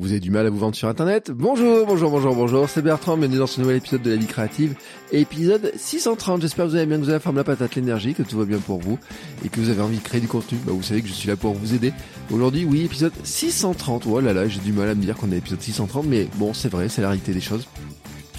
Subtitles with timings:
[0.00, 3.16] Vous avez du mal à vous vendre sur internet Bonjour, bonjour, bonjour, bonjour, c'est Bertrand,
[3.16, 4.76] bienvenue dans ce nouvel épisode de la vie créative,
[5.10, 6.40] épisode 630.
[6.40, 8.38] J'espère que vous allez bien, que vous avez la forme, la patate, l'énergie, que tout
[8.38, 8.96] va bien pour vous
[9.44, 10.56] et que vous avez envie de créer du contenu.
[10.64, 11.92] Bah, vous savez que je suis là pour vous aider.
[12.30, 14.04] Aujourd'hui, oui, épisode 630.
[14.06, 16.54] Oh là là, j'ai du mal à me dire qu'on est épisode 630, mais bon,
[16.54, 17.66] c'est vrai, c'est la réalité des choses.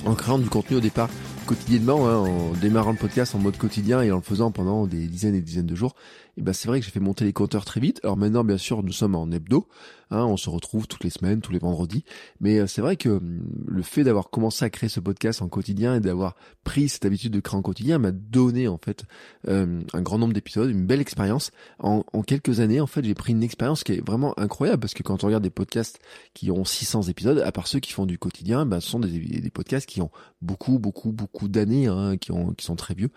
[0.05, 1.09] En créant du contenu au départ
[1.45, 5.07] quotidiennement, hein, en démarrant le podcast en mode quotidien et en le faisant pendant des
[5.07, 5.95] dizaines et dizaines de jours,
[6.41, 7.99] ben c'est vrai que j'ai fait monter les compteurs très vite.
[8.03, 9.67] Alors maintenant, bien sûr, nous sommes en hebdo,
[10.11, 12.03] hein, on se retrouve toutes les semaines, tous les vendredis.
[12.39, 15.47] Mais euh, c'est vrai que hum, le fait d'avoir commencé à créer ce podcast en
[15.47, 19.05] quotidien et d'avoir pris cette habitude de créer en quotidien m'a donné en fait
[19.47, 21.51] euh, un grand nombre d'épisodes, une belle expérience.
[21.79, 24.93] En, en, quelques années, en fait, j'ai pris une expérience qui est vraiment incroyable parce
[24.93, 25.99] que quand on regarde des podcasts
[26.33, 29.19] qui ont 600 épisodes, à part ceux qui font du quotidien, ben, ce sont des,
[29.19, 33.11] des podcasts qui ont beaucoup, beaucoup, beaucoup d'années, hein, qui, qui sont très vieux.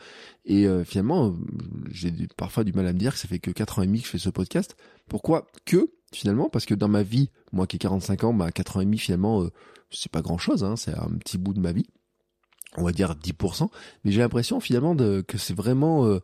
[0.45, 1.34] Et euh, finalement,
[1.91, 4.07] j'ai parfois du mal à me dire ça fait que 4 ans et demi que
[4.07, 4.77] je fais ce podcast.
[5.09, 6.49] Pourquoi que finalement?
[6.49, 8.99] Parce que dans ma vie, moi qui ai 45 ans, bah 4 ans et demi
[8.99, 9.51] finalement, euh,
[9.91, 11.87] c'est pas grand chose, hein, c'est un petit bout de ma vie.
[12.79, 13.69] On va dire 10%,
[14.05, 16.21] mais j'ai l'impression finalement que c'est vraiment euh,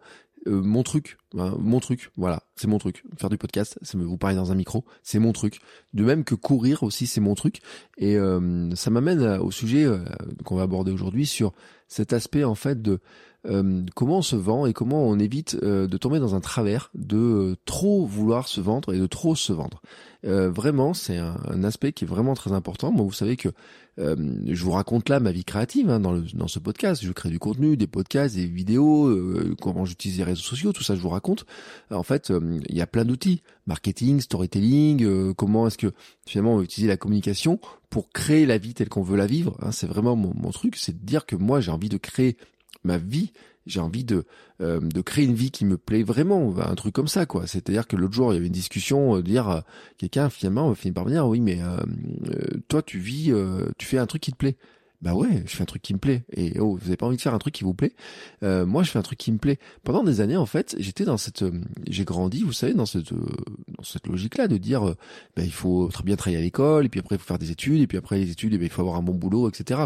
[0.47, 3.03] euh, mon truc, hein, mon truc, voilà, c'est mon truc.
[3.17, 5.61] Faire du podcast, c'est vous parler dans un micro, c'est mon truc.
[5.95, 7.61] De même que courir aussi, c'est mon truc.
[7.97, 8.17] Et
[8.75, 9.87] ça m'amène au sujet
[10.45, 11.53] qu'on va aborder aujourd'hui sur
[11.89, 13.01] cet aspect en fait de
[13.47, 16.91] euh, comment on se vend et comment on évite euh, de tomber dans un travers
[16.95, 19.81] de euh, trop vouloir se vendre et de trop se vendre.
[20.23, 22.91] Vraiment, c'est un, aspect qui est vraiment très important.
[22.91, 23.49] Moi, vous savez que
[23.97, 27.05] je vous raconte là ma vie créative hein, dans, le, dans ce podcast.
[27.05, 29.13] Je crée du contenu, des podcasts, des vidéos,
[29.61, 31.47] comment j'utilise les réseaux sociaux, tout ça, je vous raconte.
[31.91, 32.33] En fait,
[32.69, 35.35] il y a plein d'outils marketing, storytelling.
[35.35, 35.93] comment est-ce que
[36.27, 37.61] finalement on va utiliser la communication
[37.91, 39.57] pour créer la vie telle qu'on veut la vivre.
[39.61, 42.37] Hein, c'est vraiment mon, mon truc, c'est de dire que moi j'ai envie de créer
[42.85, 43.33] ma vie.
[43.69, 44.25] J'ai envie de
[44.61, 47.47] euh, de créer une vie qui me plaît vraiment, un truc comme ça quoi.
[47.47, 49.61] C'est-à-dire que l'autre jour il y avait une discussion euh, de dire euh,
[49.99, 51.61] quelqu'un finalement finit par me dire oui mais
[52.69, 53.33] toi tu vis,
[53.77, 54.57] tu fais un truc qui te plaît.
[55.01, 56.25] Bah ouais, je fais un truc qui me plaît.
[56.33, 57.95] Et oh, vous avez pas envie de faire un truc qui vous plaît?
[58.43, 59.59] Moi, je fais un truc qui me plaît.
[59.85, 61.45] Pendant des années, en fait, j'étais dans cette,
[61.87, 64.83] j'ai grandi, vous savez, dans cette, dans cette logique-là de dire,
[65.37, 67.53] bah, il faut très bien travailler à l'école, et puis après il faut faire des
[67.53, 69.83] études, et puis après les études, et ben, il faut avoir un bon boulot, etc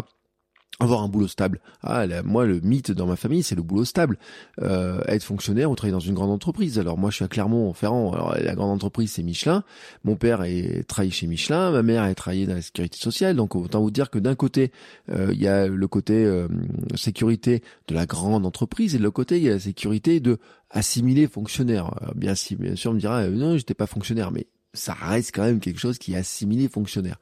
[0.79, 1.59] avoir un boulot stable.
[1.83, 4.17] Ah, moi, le mythe dans ma famille, c'est le boulot stable.
[4.61, 6.79] Euh, être fonctionnaire ou travailler dans une grande entreprise.
[6.79, 8.33] Alors moi, je suis à Clermont-Ferrand.
[8.41, 9.63] La grande entreprise, c'est Michelin.
[10.03, 11.71] Mon père est travaillé chez Michelin.
[11.71, 13.35] Ma mère a travaillé dans la sécurité sociale.
[13.35, 14.71] Donc autant vous dire que d'un côté,
[15.11, 16.47] euh, il y a le côté euh,
[16.95, 20.37] sécurité de la grande entreprise et de l'autre côté, il y a la sécurité de
[20.71, 21.91] assimiler fonctionnaire.
[22.15, 25.43] bien si, bien sûr, on me dira non, j'étais pas fonctionnaire, mais ça reste quand
[25.43, 27.19] même quelque chose qui est assimilé fonctionnaire.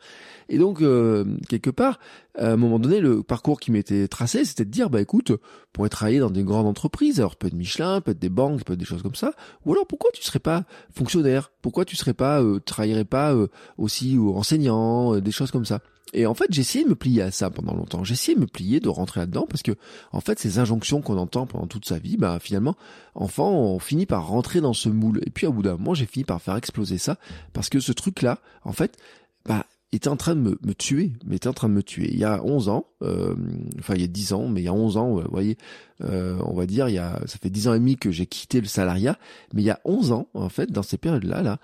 [0.49, 1.99] Et donc, euh, quelque part,
[2.37, 5.33] à un moment donné, le parcours qui m'était tracé, c'était de dire, bah écoute,
[5.73, 9.01] pour travailler dans des grandes entreprises, alors peut-être Michelin, peut-être des banques, peut-être des choses
[9.01, 9.33] comme ça,
[9.65, 11.51] ou alors pourquoi tu serais pas fonctionnaire?
[11.61, 13.47] Pourquoi tu serais pas, euh, travaillerais pas euh,
[13.77, 15.81] aussi enseignant, des choses comme ça?
[16.13, 18.03] Et en fait, j'ai essayé de me plier à ça pendant longtemps.
[18.03, 19.71] J'ai essayé de me plier, de rentrer là-dedans, parce que,
[20.11, 22.75] en fait, ces injonctions qu'on entend pendant toute sa vie, bah, finalement,
[23.15, 25.21] enfant, on finit par rentrer dans ce moule.
[25.25, 27.17] Et puis, au bout d'un moment, j'ai fini par faire exploser ça,
[27.53, 28.97] parce que ce truc-là, en fait,
[29.45, 32.09] bah, était en train de me, me, tuer, mais était en train de me tuer.
[32.11, 33.35] Il y a 11 ans, euh,
[33.79, 35.57] enfin il y a 10 ans, mais il y a 11 ans, vous voyez,
[36.03, 38.25] euh, on va dire, il y a, ça fait 10 ans et demi que j'ai
[38.25, 39.17] quitté le salariat,
[39.53, 41.59] mais il y a 11 ans, en fait, dans ces périodes-là, là,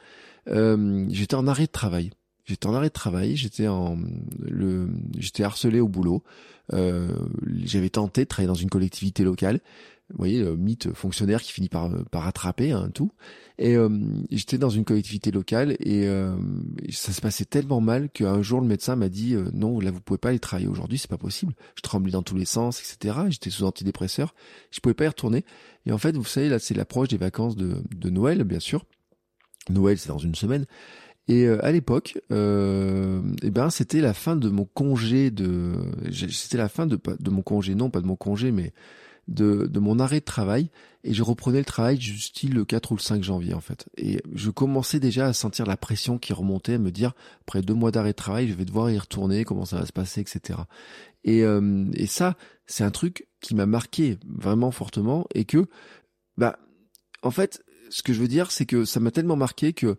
[0.49, 2.11] euh, j'étais en arrêt de travail.
[2.45, 3.97] J'étais en arrêt de travail, j'étais en
[4.39, 6.23] le, j'étais harcelé au boulot.
[6.73, 7.09] Euh,
[7.63, 9.59] j'avais tenté de travailler dans une collectivité locale.
[10.09, 13.12] Vous voyez, le mythe fonctionnaire qui finit par par attraper hein, tout.
[13.59, 13.89] Et euh,
[14.30, 16.36] j'étais dans une collectivité locale et euh,
[16.89, 20.00] ça se passait tellement mal qu'un jour le médecin m'a dit euh, non, là vous
[20.00, 21.54] pouvez pas aller travailler aujourd'hui, c'est pas possible.
[21.75, 23.18] Je tremblais dans tous les sens, etc.
[23.30, 24.33] J'étais sous antidépresseur,
[24.71, 25.44] je pouvais pas y retourner.
[25.86, 28.86] Et en fait, vous savez, là c'est l'approche des vacances de, de Noël, bien sûr.
[29.69, 30.65] Noël, c'est dans une semaine.
[31.27, 35.74] Et euh, à l'époque, euh, eh ben c'était la fin de mon congé de,
[36.12, 38.71] c'était la fin de de mon congé, non pas de mon congé, mais
[39.27, 40.69] de, de mon arrêt de travail.
[41.03, 43.88] Et je reprenais le travail juste le 4 ou le 5 janvier en fait.
[43.97, 47.74] Et je commençais déjà à sentir la pression qui remontait, à me dire après deux
[47.74, 50.59] mois d'arrêt de travail, je vais devoir y retourner, comment ça va se passer, etc.
[51.24, 52.35] Et, euh, et ça,
[52.65, 55.68] c'est un truc qui m'a marqué vraiment fortement et que,
[56.38, 56.59] bah,
[57.21, 59.97] en fait, ce que je veux dire, c'est que ça m'a tellement marqué que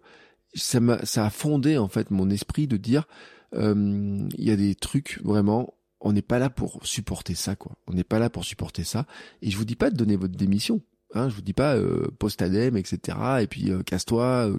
[0.54, 3.06] ça m'a, ça a fondé en fait mon esprit de dire,
[3.54, 7.72] euh, il y a des trucs vraiment, on n'est pas là pour supporter ça, quoi.
[7.86, 9.06] On n'est pas là pour supporter ça.
[9.42, 10.80] Et je vous dis pas de donner votre démission.
[11.14, 13.16] Hein, je vous dis pas euh, post-adem, etc.
[13.40, 14.50] Et puis euh, casse-toi.
[14.50, 14.58] Euh,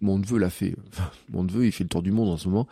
[0.00, 0.76] mon neveu l'a fait.
[1.32, 2.68] mon neveu, il fait le tour du monde en ce moment.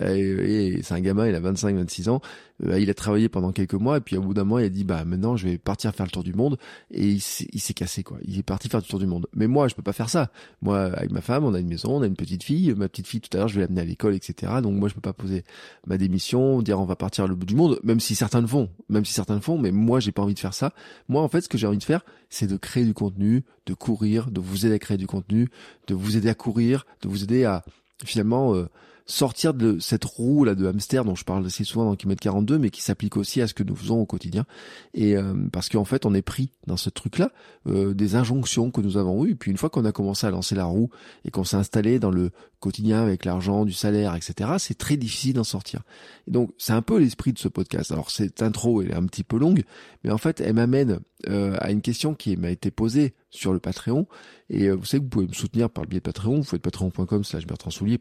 [0.00, 2.22] Et, c'est un gamin, il a 25-26 ans.
[2.62, 4.84] il a travaillé pendant quelques mois et puis au bout d'un mois, il a dit
[4.84, 6.56] bah maintenant je vais partir faire le tour du monde.
[6.90, 8.16] Et il s'est cassé quoi.
[8.24, 9.26] Il est parti faire le tour du monde.
[9.34, 10.30] Mais moi, je peux pas faire ça.
[10.62, 12.72] Moi, avec ma femme, on a une maison, on a une petite fille.
[12.74, 14.50] Ma petite fille, tout à l'heure, je vais l'amener à l'école, etc.
[14.62, 15.44] Donc moi, je peux pas poser
[15.86, 18.70] ma démission, dire on va partir le bout du monde, même si certains le font,
[18.88, 19.58] même si certains le font.
[19.58, 20.72] Mais moi, j'ai pas envie de faire ça.
[21.08, 21.97] Moi, en fait, ce que j'ai envie de faire
[22.30, 25.48] c'est de créer du contenu, de courir, de vous aider à créer du contenu,
[25.86, 27.64] de vous aider à courir, de vous aider à
[28.04, 28.68] finalement euh,
[29.08, 32.58] sortir de cette roue là de hamster dont je parle assez souvent dans Kilomètre 42
[32.58, 34.44] mais qui s'applique aussi à ce que nous faisons au quotidien.
[34.92, 37.32] Et euh, parce qu'en fait on est pris dans ce truc là
[37.66, 39.34] euh, des injonctions que nous avons eues.
[39.34, 40.90] Puis une fois qu'on a commencé à lancer la roue
[41.24, 45.32] et qu'on s'est installé dans le quotidien avec l'argent du salaire etc c'est très difficile
[45.34, 45.80] d'en sortir.
[46.26, 47.90] Et donc c'est un peu l'esprit de ce podcast.
[47.90, 49.64] Alors cette intro elle est un petit peu longue
[50.04, 51.00] mais en fait elle m'amène
[51.30, 54.06] euh, à une question qui m'a été posée sur le Patreon.
[54.50, 56.62] Et vous savez que vous pouvez me soutenir par le biais de Patreon vous faites
[56.62, 58.00] patreon.com slash Bertrand Soulier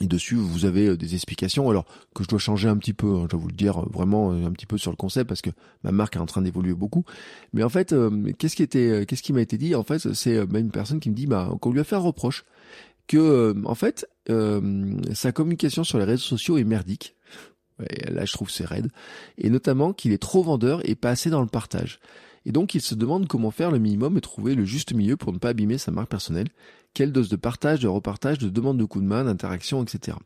[0.00, 1.84] et dessus, vous avez euh, des explications, alors
[2.14, 4.32] que je dois changer un petit peu, hein, je dois vous le dire euh, vraiment
[4.32, 5.50] euh, un petit peu sur le concept, parce que
[5.82, 7.04] ma marque est en train d'évoluer beaucoup.
[7.52, 7.94] Mais en fait,
[8.38, 9.74] qu'est-ce qui m'a été dit?
[9.74, 12.44] En fait, c'est une personne qui me dit, bah, qu'on lui a fait un reproche,
[13.06, 14.06] que en fait,
[15.14, 17.16] sa communication sur les réseaux sociaux est merdique.
[18.08, 18.90] là, je trouve c'est raide,
[19.38, 22.00] et notamment qu'il est trop vendeur et pas assez dans le partage.
[22.44, 25.32] Et donc, il se demande comment faire le minimum et trouver le juste milieu pour
[25.32, 26.48] ne pas abîmer sa marque personnelle
[26.94, 30.16] quelle dose de partage, de repartage, de demande de coup de main, d'interaction, etc.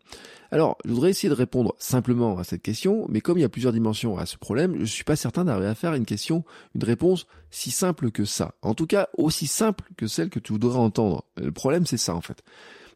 [0.51, 3.49] Alors, je voudrais essayer de répondre simplement à cette question, mais comme il y a
[3.49, 6.45] plusieurs dimensions à ce problème, je suis pas certain d'arriver à faire une question,
[6.75, 8.55] une réponse si simple que ça.
[8.63, 11.25] En tout cas, aussi simple que celle que tu voudrais entendre.
[11.37, 12.43] Le problème, c'est ça, en fait.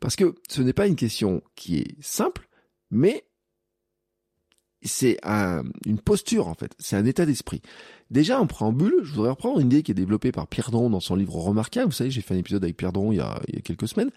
[0.01, 2.49] Parce que ce n'est pas une question qui est simple,
[2.91, 3.25] mais
[4.83, 5.19] c'est
[5.85, 7.61] une posture en fait, c'est un état d'esprit.
[8.11, 11.01] Déjà en préambule, je voudrais reprendre une idée qui est développée par Pierre Dron dans
[11.01, 11.87] son livre Remarquable.
[11.87, 14.11] Vous savez, j'ai fait un épisode avec Pierre Dron il y a, quelques semaines.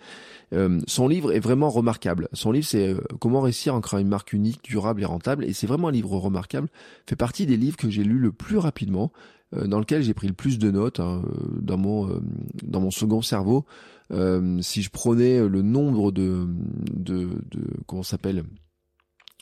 [0.53, 2.27] Euh, son livre est vraiment remarquable.
[2.33, 5.43] Son livre, c'est euh, Comment réussir à créer une marque unique, durable et rentable.
[5.43, 6.69] Et c'est vraiment un livre remarquable.
[7.07, 9.11] Fait partie des livres que j'ai lus le plus rapidement,
[9.55, 11.23] euh, dans lequel j'ai pris le plus de notes hein,
[11.59, 12.21] dans mon
[12.61, 13.65] dans mon second cerveau.
[14.11, 16.45] si je prenais le nombre de
[16.93, 18.43] de, de comment s'appelle?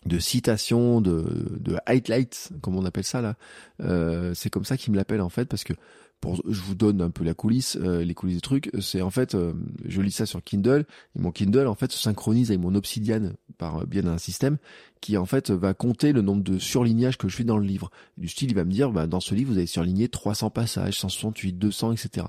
[0.08, 1.26] De citations, de,
[1.60, 3.36] de highlights, comme on appelle ça là.
[3.82, 5.74] Euh, c'est comme ça qu'il me l'appelle en fait, parce que
[6.20, 8.72] pour, je vous donne un peu la coulisse, euh, les coulisses du truc.
[8.80, 9.54] C'est en fait, euh,
[9.86, 10.86] je lis ça sur Kindle
[11.16, 14.58] et mon Kindle en fait se synchronise avec mon Obsidian par bien un système
[15.02, 17.92] qui en fait va compter le nombre de surlignages que je fais dans le livre.
[18.18, 21.00] Du style, il va me dire, bah, dans ce livre, vous avez surligné 300 passages,
[21.00, 22.26] 168, 200, etc.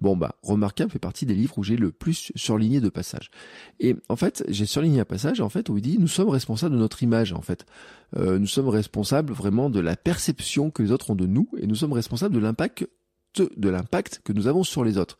[0.00, 3.30] Bon, bah, remarquable fait partie des livres où j'ai le plus surligné de passages.
[3.80, 6.74] Et en fait, j'ai surligné un passage en fait où il dit, nous sommes responsables
[6.74, 7.66] de notre image en fait.
[8.16, 11.66] Euh, nous sommes responsables vraiment de la perception que les autres ont de nous et
[11.66, 12.86] nous sommes responsables de l'impact
[13.34, 15.18] de l'impact que nous avons sur les autres.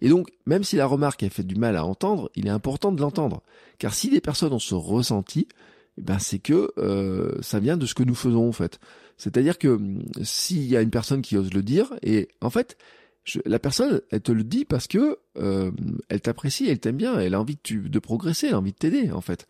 [0.00, 2.90] Et donc, même si la remarque a fait du mal à entendre, il est important
[2.90, 3.42] de l'entendre.
[3.78, 5.46] Car si des personnes ont ce ressenti,
[5.98, 8.80] eh ben c'est que euh, ça vient de ce que nous faisons en fait.
[9.16, 12.76] C'est-à-dire que hum, s'il y a une personne qui ose le dire, et en fait,
[13.44, 15.70] la personne, elle te le dit parce que euh,
[16.08, 18.78] elle t'apprécie, elle t'aime bien, elle a envie de, de progresser, elle a envie de
[18.78, 19.46] t'aider en fait.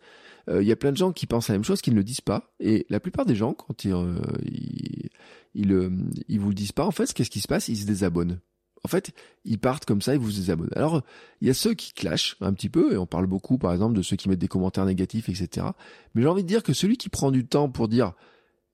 [0.49, 2.03] Euh, il y a plein de gens qui pensent la même chose, qui ne le
[2.03, 3.95] disent pas, et la plupart des gens, quand ils,
[4.43, 5.09] ils,
[5.55, 5.91] ils,
[6.27, 7.67] ils vous le disent pas, en fait, qu'est-ce qui se passe?
[7.67, 8.39] Ils se désabonnent.
[8.85, 9.13] En fait,
[9.45, 10.73] ils partent comme ça, ils vous désabonnent.
[10.75, 11.01] Alors,
[11.39, 13.95] il y a ceux qui clashent un petit peu, et on parle beaucoup, par exemple,
[13.95, 15.67] de ceux qui mettent des commentaires négatifs, etc.
[16.13, 18.11] Mais j'ai envie de dire que celui qui prend du temps pour dire,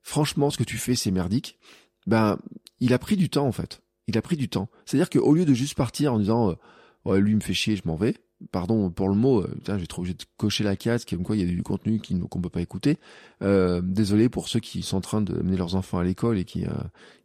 [0.01, 1.59] franchement, ce que tu fais, c'est merdique,
[2.07, 2.39] ben,
[2.79, 3.81] il a pris du temps, en fait.
[4.09, 4.69] Il a pris du temps.
[4.85, 6.53] C'est-à-dire qu'au lieu de juste partir en disant, euh,
[7.05, 8.15] ouais, lui me fait chier, je m'en vais,
[8.51, 11.41] pardon pour le mot, euh, j'ai trop obligé de cocher la case, comme quoi il
[11.41, 12.97] y a du contenu qu'on peut pas écouter.
[13.41, 16.45] Euh, désolé pour ceux qui sont en train de mener leurs enfants à l'école et
[16.45, 16.71] qui, euh,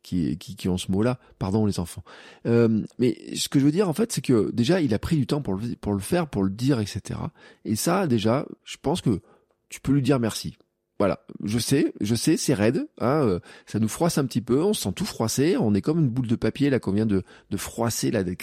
[0.02, 1.18] qui, qui, qui, ont ce mot-là.
[1.38, 2.02] Pardon les enfants.
[2.46, 5.16] Euh, mais ce que je veux dire en fait, c'est que déjà il a pris
[5.16, 7.20] du temps pour le faire, pour le dire, etc.
[7.64, 9.20] Et ça déjà, je pense que
[9.68, 10.56] tu peux lui dire merci.
[10.98, 14.62] Voilà, je sais, je sais, c'est raide, hein, euh, ça nous froisse un petit peu,
[14.62, 17.06] on se sent tout froissé, on est comme une boule de papier là qu'on vient
[17.06, 18.36] de, de froisser là, de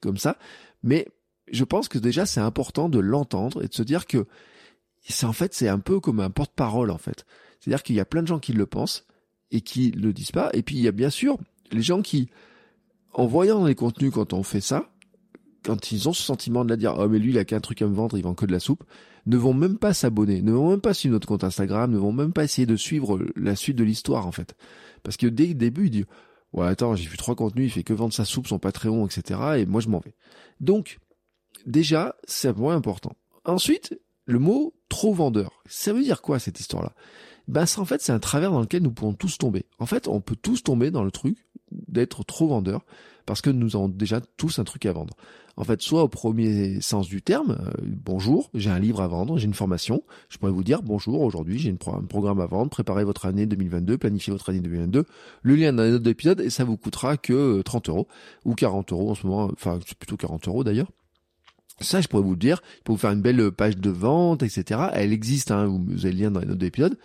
[0.00, 0.38] comme ça,
[0.84, 1.08] mais
[1.50, 4.26] je pense que déjà c'est important de l'entendre et de se dire que
[5.00, 7.26] c'est en fait c'est un peu comme un porte-parole en fait.
[7.60, 9.06] C'est-à-dire qu'il y a plein de gens qui le pensent
[9.50, 10.50] et qui le disent pas.
[10.52, 11.38] Et puis il y a bien sûr
[11.70, 12.28] les gens qui,
[13.12, 14.90] en voyant les contenus quand on fait ça,
[15.62, 17.82] quand ils ont ce sentiment de la dire oh mais lui il a qu'un truc
[17.82, 18.84] à me vendre, il vend que de la soupe,
[19.26, 22.12] ne vont même pas s'abonner, ne vont même pas suivre notre compte Instagram, ne vont
[22.12, 24.56] même pas essayer de suivre la suite de l'histoire en fait.
[25.02, 26.04] Parce que dès le début, il dit
[26.52, 29.40] Ouais, attends, j'ai vu trois contenus, il fait que vendre sa soupe, son Patreon, etc.
[29.58, 30.14] Et moi, je m'en vais.
[30.60, 30.98] Donc,
[31.66, 33.12] déjà, c'est un point important.
[33.44, 35.62] Ensuite, le mot trop vendeur.
[35.66, 36.92] Ça veut dire quoi cette histoire-là?
[37.48, 39.64] Ben, en fait, c'est un travers dans lequel nous pouvons tous tomber.
[39.78, 41.38] En fait, on peut tous tomber dans le truc
[41.92, 42.84] d'être trop vendeur
[43.26, 45.14] parce que nous avons déjà tous un truc à vendre.
[45.56, 49.36] En fait, soit au premier sens du terme, euh, bonjour, j'ai un livre à vendre,
[49.36, 53.04] j'ai une formation, je pourrais vous dire bonjour, aujourd'hui j'ai un programme à vendre, préparez
[53.04, 55.04] votre année 2022, planifiez votre année 2022,
[55.42, 58.08] le lien dans les notes d'épisode et ça vous coûtera que 30 euh, euros
[58.44, 60.88] ou 40 euros en ce moment, enfin c'est plutôt 40 euros d'ailleurs.
[61.80, 64.80] Ça, je pourrais vous le dire, pour vous faire une belle page de vente, etc.
[64.92, 66.96] Elle existe, hein, vous avez le lien dans les notes d'épisode.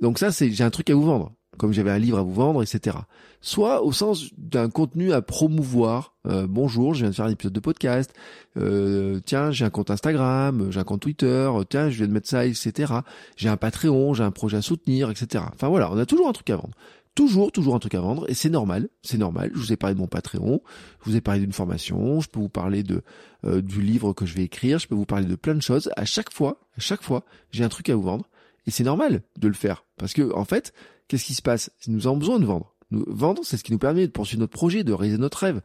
[0.00, 2.32] Donc ça, c'est j'ai un truc à vous vendre comme j'avais un livre à vous
[2.32, 2.96] vendre, etc.
[3.40, 6.14] Soit au sens d'un contenu à promouvoir.
[6.26, 8.12] Euh, bonjour, je viens de faire un épisode de podcast.
[8.56, 11.50] Euh, tiens, j'ai un compte Instagram, j'ai un compte Twitter.
[11.68, 12.92] Tiens, je viens de mettre ça, etc.
[13.36, 15.44] J'ai un Patreon, j'ai un projet à soutenir, etc.
[15.52, 16.74] Enfin voilà, on a toujours un truc à vendre.
[17.16, 19.50] Toujours, toujours un truc à vendre, et c'est normal, c'est normal.
[19.52, 20.62] Je vous ai parlé de mon Patreon,
[21.00, 23.02] je vous ai parlé d'une formation, je peux vous parler de
[23.44, 25.90] euh, du livre que je vais écrire, je peux vous parler de plein de choses.
[25.96, 28.28] À chaque fois, à chaque fois, j'ai un truc à vous vendre,
[28.66, 30.72] et c'est normal de le faire, parce que en fait,
[31.10, 31.70] qu'est-ce qui se passe?
[31.88, 32.72] Nous avons besoin de vendre.
[32.92, 35.60] Vendre, c'est ce qui nous permet de poursuivre notre projet, de réaliser notre rêve.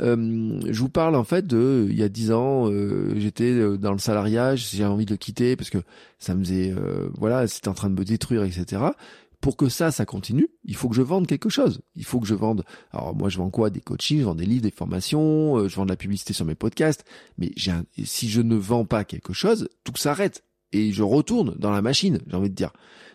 [0.00, 3.76] Euh, je vous parle en fait de il y a dix ans, euh, j'étais euh,
[3.76, 5.78] dans le salariat, j'ai envie de le quitter parce que
[6.18, 6.74] ça me faisait,
[7.16, 8.82] voilà, c'était en train de me détruire, etc.
[9.40, 11.80] Pour que ça, ça continue, il faut que je vende quelque chose.
[11.96, 12.64] Il faut que je vende.
[12.92, 13.68] Alors moi, je vends quoi?
[13.68, 16.54] Des coachings, je vends des livres, des formations, je vends de la publicité sur mes
[16.54, 17.04] podcasts.
[17.36, 17.72] Mais j'ai
[18.04, 22.20] si je ne vends pas quelque chose, tout s'arrête et je retourne dans la machine.
[22.26, 22.72] J'ai envie de dire.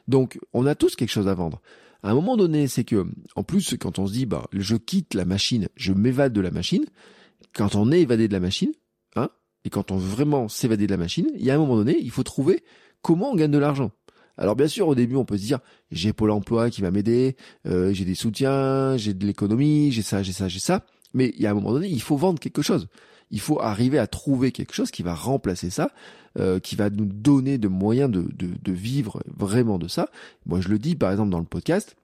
[0.10, 1.62] Donc, on a tous quelque chose à vendre.
[2.02, 5.14] À un moment donné, c'est que, en plus, quand on se dit, bah, je quitte
[5.14, 6.86] la machine, je m'évade de la machine,
[7.54, 8.72] quand on est évadé de la machine,
[9.16, 9.30] hein,
[9.66, 11.96] et quand on veut vraiment s'évader de la machine, il y a un moment donné,
[12.00, 12.64] il faut trouver
[13.04, 13.92] comment on gagne de l'argent.
[14.36, 15.60] Alors bien sûr, au début, on peut se dire,
[15.92, 17.36] j'ai Pôle Emploi qui va m'aider,
[17.68, 20.86] euh, j'ai des soutiens, j'ai de l'économie, j'ai ça, j'ai ça, j'ai ça.
[21.14, 22.88] Mais il y a un moment donné, il faut vendre quelque chose.
[23.32, 25.92] Il faut arriver à trouver quelque chose qui va remplacer ça,
[26.40, 30.10] euh, qui va nous donner de moyens de, de, de vivre vraiment de ça.
[30.46, 31.96] Moi, je le dis, par exemple, dans le podcast,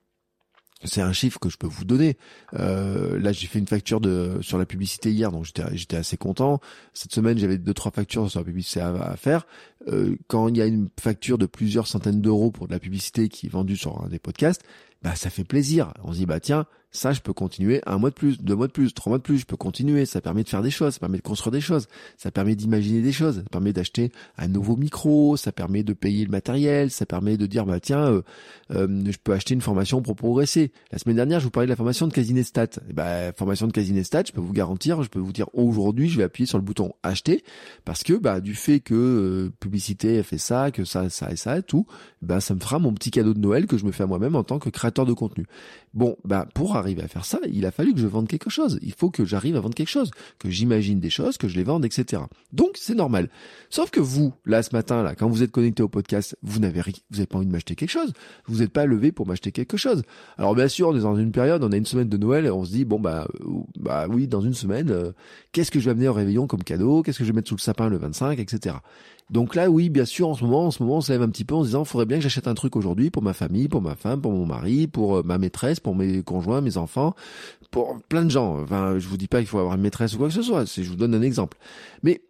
[0.84, 2.16] c'est un chiffre que je peux vous donner.
[2.54, 6.60] Euh, là, j'ai fait une facture de sur la publicité hier, donc j'étais assez content.
[6.92, 9.46] Cette semaine, j'avais deux trois factures sur la publicité à, faire.
[9.88, 13.28] Euh, quand il y a une facture de plusieurs centaines d'euros pour de la publicité
[13.28, 14.62] qui est vendue sur un des podcasts,
[15.02, 15.94] bah ça fait plaisir.
[16.04, 18.66] On se dit bah tiens, ça je peux continuer un mois de plus, deux mois
[18.66, 20.06] de plus, trois mois de plus, je peux continuer.
[20.06, 21.86] Ça permet de faire des choses, ça permet de construire des choses,
[22.16, 26.24] ça permet d'imaginer des choses, ça permet d'acheter un nouveau micro, ça permet de payer
[26.24, 28.22] le matériel, ça permet de dire bah tiens, euh,
[28.72, 30.72] euh, je peux acheter une formation pour progresser.
[30.90, 32.68] La semaine dernière, je vous parlais de la formation de Casinestat.
[32.92, 36.24] bah formation de Casinestat, je peux vous garantir, je peux vous dire aujourd'hui, je vais
[36.24, 37.44] appuyer sur le bouton acheter
[37.84, 41.60] parce que bah du fait que euh, publicité fait ça, que ça ça et ça
[41.62, 41.86] tout,
[42.22, 44.36] bah ça me fera mon petit cadeau de Noël que je me fais à moi-même
[44.36, 45.46] en tant que créateur de contenu.
[45.94, 48.78] Bon, bah pour à faire ça, il a fallu que je vende quelque chose.
[48.82, 51.64] Il faut que j'arrive à vendre quelque chose, que j'imagine des choses, que je les
[51.64, 52.22] vende, etc.
[52.52, 53.28] Donc c'est normal.
[53.70, 56.80] Sauf que vous, là ce matin, là, quand vous êtes connecté au podcast, vous n'avez
[56.80, 58.12] vous n'avez pas envie de m'acheter quelque chose.
[58.46, 60.02] Vous n'êtes pas levé pour m'acheter quelque chose.
[60.38, 62.50] Alors bien sûr, on est dans une période, on a une semaine de Noël, et
[62.50, 65.12] on se dit bon bah euh, bah oui, dans une semaine, euh,
[65.52, 67.02] qu'est-ce que je vais amener au réveillon comme cadeau?
[67.02, 68.76] Qu'est-ce que je vais mettre sous le sapin le 25, etc.
[69.30, 71.28] Donc là, oui, bien sûr, en ce moment, en ce moment, on se lève un
[71.28, 73.68] petit peu en se disant, faudrait bien que j'achète un truc aujourd'hui pour ma famille,
[73.68, 77.14] pour ma femme, pour mon mari, pour euh, ma maîtresse, pour mes conjoints, mes enfants,
[77.72, 78.60] pour plein de gens.
[78.60, 80.64] Enfin, je vous dis pas qu'il faut avoir une maîtresse ou quoi que ce soit.
[80.64, 81.58] Je vous donne un exemple.
[82.04, 82.22] Mais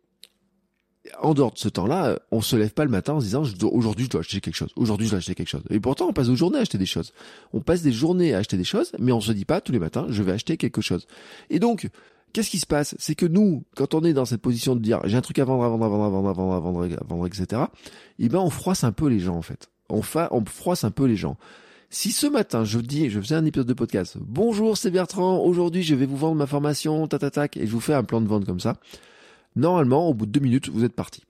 [1.21, 4.07] en dehors de ce temps-là, on se lève pas le matin en se disant aujourd'hui
[4.07, 5.63] je dois acheter quelque chose, aujourd'hui je dois acheter quelque chose.
[5.71, 7.13] Et pourtant on passe des journées à acheter des choses.
[7.53, 9.79] On passe des journées à acheter des choses, mais on se dit pas tous les
[9.79, 11.07] matins je vais acheter quelque chose.
[11.51, 11.89] Et donc
[12.37, 12.95] Qu'est-ce qui se passe?
[12.99, 15.47] C'est que nous, quand on est dans cette position de dire j'ai un truc à
[15.47, 17.63] vendre, à vendre, à vendre, à vendre, à vendre, à vendre, etc.
[18.19, 19.71] Eh ben, on froisse un peu les gens en fait.
[19.89, 20.03] On
[20.33, 21.39] on froisse un peu les gens.
[21.89, 25.83] Si ce matin je dis, je faisais un épisode de podcast, bonjour c'est Bertrand, aujourd'hui
[25.83, 28.45] je vais vous vendre ma formation, tatatac, et je vous fais un plan de vente
[28.45, 28.77] comme ça.
[29.55, 31.23] Normalement, au bout de deux minutes, vous êtes parti.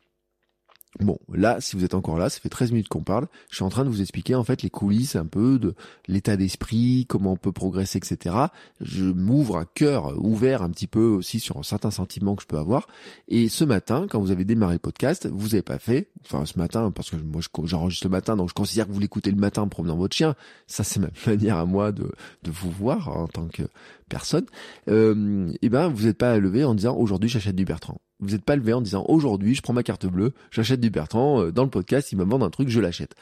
[1.00, 3.26] Bon, là, si vous êtes encore là, ça fait 13 minutes qu'on parle.
[3.50, 5.75] Je suis en train de vous expliquer en fait les coulisses un peu de
[6.09, 8.35] l'état d'esprit, comment on peut progresser, etc.
[8.81, 12.57] Je m'ouvre un cœur ouvert un petit peu aussi sur certains sentiments que je peux
[12.57, 12.87] avoir.
[13.29, 16.59] Et ce matin, quand vous avez démarré le podcast, vous avez pas fait, enfin ce
[16.59, 19.62] matin, parce que moi j'enregistre le matin, donc je considère que vous l'écoutez le matin
[19.62, 20.35] en promenant votre chien.
[20.67, 22.11] Ça, c'est ma manière à moi de,
[22.47, 23.65] vous voir en tant que
[24.09, 24.47] personne.
[24.88, 28.45] Euh, et ben, vous n'êtes pas levé en disant aujourd'hui j'achète du Bertrand vous n'êtes
[28.45, 31.65] pas levé en disant aujourd'hui je prends ma carte bleue, j'achète du Bertrand, euh, dans
[31.65, 33.15] le podcast il me demande un truc, je l'achète.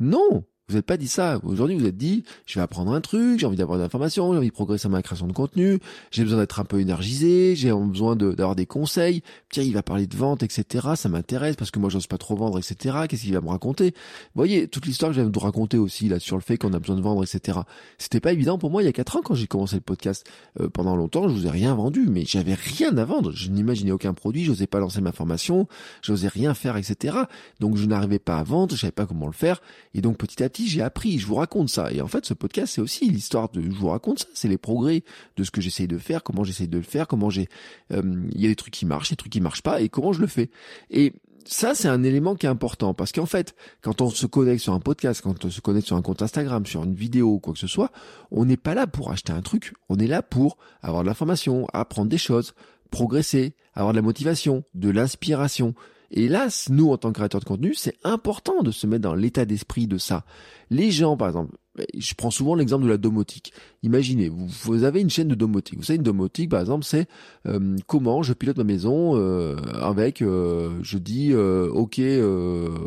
[0.00, 1.40] Non Vous n'êtes pas dit ça.
[1.44, 4.38] Aujourd'hui, vous êtes dit, je vais apprendre un truc, j'ai envie d'avoir de l'information, j'ai
[4.38, 5.78] envie de progresser dans ma création de contenu,
[6.10, 9.22] j'ai besoin d'être un peu énergisé, j'ai besoin d'avoir des conseils.
[9.50, 10.88] Tiens, il va parler de vente, etc.
[10.94, 12.98] Ça m'intéresse parce que moi, j'ose pas trop vendre, etc.
[13.08, 13.92] Qu'est-ce qu'il va me raconter?
[13.92, 16.78] Vous voyez, toute l'histoire que de vous raconter aussi là sur le fait qu'on a
[16.78, 17.60] besoin de vendre, etc.
[17.96, 20.26] C'était pas évident pour moi il y a quatre ans quand j'ai commencé le podcast.
[20.60, 23.32] Euh, pendant longtemps, je vous ai rien vendu, mais j'avais rien à vendre.
[23.32, 25.66] Je n'imaginais aucun produit, j'osais pas lancer ma formation,
[26.02, 27.16] j'osais rien faire, etc.
[27.58, 29.62] Donc je n'arrivais pas à vendre, je savais pas comment le faire.
[29.94, 31.92] Et donc petit à petit, j'ai appris, je vous raconte ça.
[31.92, 34.58] Et en fait, ce podcast, c'est aussi l'histoire de, je vous raconte ça, c'est les
[34.58, 35.04] progrès
[35.36, 37.48] de ce que j'essaye de faire, comment j'essaye de le faire, comment j'ai,
[37.92, 40.12] euh, il y a des trucs qui marchent, des trucs qui marchent pas, et comment
[40.12, 40.50] je le fais.
[40.90, 41.12] Et
[41.50, 44.74] ça, c'est un élément qui est important parce qu'en fait, quand on se connecte sur
[44.74, 47.58] un podcast, quand on se connecte sur un compte Instagram, sur une vidéo quoi que
[47.58, 47.90] ce soit,
[48.30, 49.72] on n'est pas là pour acheter un truc.
[49.88, 52.54] On est là pour avoir de l'information, apprendre des choses,
[52.90, 55.74] progresser, avoir de la motivation, de l'inspiration.
[56.10, 59.14] Et là, nous, en tant que créateurs de contenu, c'est important de se mettre dans
[59.14, 60.24] l'état d'esprit de ça.
[60.70, 61.56] Les gens, par exemple,
[61.96, 63.52] je prends souvent l'exemple de la domotique.
[63.82, 65.78] Imaginez, vous, avez une chaîne de domotique.
[65.78, 67.06] Vous savez, une domotique, par exemple, c'est
[67.46, 72.00] euh, comment je pilote ma maison euh, avec, euh, je dis, ok,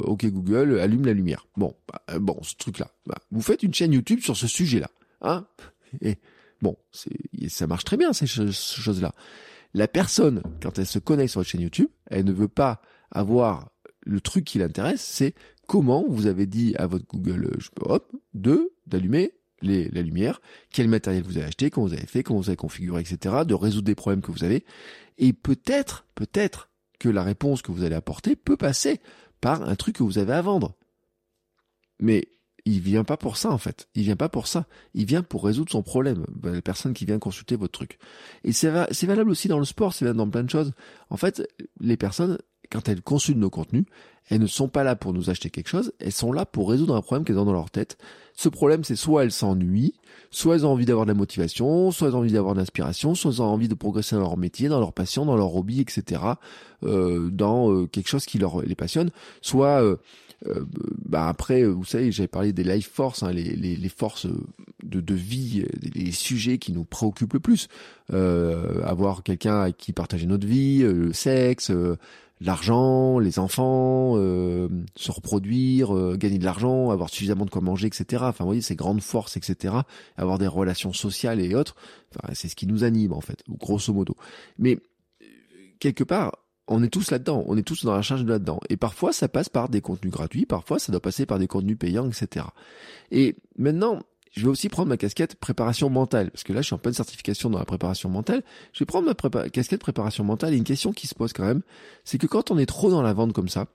[0.04, 1.48] ok Google, allume la lumière.
[1.58, 2.90] Bon, bah, bon, ce truc-là.
[3.06, 4.90] Bah, vous faites une chaîne YouTube sur ce sujet-là,
[5.22, 5.46] hein
[6.02, 6.18] Et
[6.62, 6.76] bon,
[7.48, 9.14] ça marche très bien ces choses-là.
[9.74, 12.82] La personne, quand elle se connecte sur votre chaîne YouTube, elle ne veut pas
[13.12, 15.36] avoir le truc qui l'intéresse, c'est
[15.68, 20.42] comment vous avez dit à votre Google hop, de d'allumer la lumière,
[20.72, 23.54] quel matériel vous avez acheté, comment vous avez fait, comment vous avez configuré, etc., de
[23.54, 24.66] résoudre des problèmes que vous avez.
[25.20, 29.00] Et peut-être, peut-être que la réponse que vous allez apporter peut passer
[29.40, 30.76] par un truc que vous avez à vendre.
[32.00, 32.30] Mais
[32.66, 33.88] il vient pas pour ça en fait.
[33.96, 34.68] Il vient pas pour ça.
[34.94, 36.26] Il vient pour résoudre son problème.
[36.30, 37.98] Ben, la personne qui vient consulter votre truc.
[38.44, 40.74] Et c'est valable aussi dans le sport, c'est valable dans plein de choses.
[41.10, 41.48] En fait,
[41.80, 42.38] les personnes,
[42.72, 43.86] quand elles consultent nos contenus,
[44.30, 46.96] elles ne sont pas là pour nous acheter quelque chose, elles sont là pour résoudre
[46.96, 47.98] un problème qu'elles ont dans leur tête.
[48.34, 49.94] Ce problème, c'est soit elles s'ennuient,
[50.30, 53.14] soit elles ont envie d'avoir de la motivation, soit elles ont envie d'avoir de l'inspiration,
[53.14, 55.82] soit elles ont envie de progresser dans leur métier, dans leur passion, dans leur hobby,
[55.82, 56.22] etc.
[56.84, 59.12] Euh, dans euh, quelque chose qui leur les passionne,
[59.42, 59.98] soit euh,
[60.48, 60.64] euh
[61.06, 64.28] bah après, vous savez, j'avais parlé des life force, hein, les, les, les, forces
[64.82, 67.68] de, de vie, les sujets qui nous préoccupent le plus.
[68.14, 71.70] Euh, avoir quelqu'un avec qui partager notre vie, le sexe,
[72.42, 77.88] l'argent, les enfants, euh, se reproduire, euh, gagner de l'argent, avoir suffisamment de quoi manger,
[77.88, 78.24] etc.
[78.26, 79.76] Enfin, vous voyez, ces grandes forces, etc.
[80.18, 81.76] Avoir des relations sociales et autres.
[82.10, 84.16] Enfin, c'est ce qui nous anime, en fait, grosso modo.
[84.58, 84.80] Mais,
[85.80, 87.44] quelque part, on est tous là-dedans.
[87.48, 88.60] On est tous dans la charge de là-dedans.
[88.70, 90.46] Et parfois, ça passe par des contenus gratuits.
[90.46, 92.46] Parfois, ça doit passer par des contenus payants, etc.
[93.12, 94.00] Et maintenant,
[94.32, 96.94] je vais aussi prendre ma casquette préparation mentale, parce que là, je suis en pleine
[96.94, 98.44] certification dans la préparation mentale.
[98.72, 101.62] Je vais prendre ma casquette préparation mentale et une question qui se pose quand même,
[102.06, 103.68] c'est que quand on est trop dans la vente comme ça,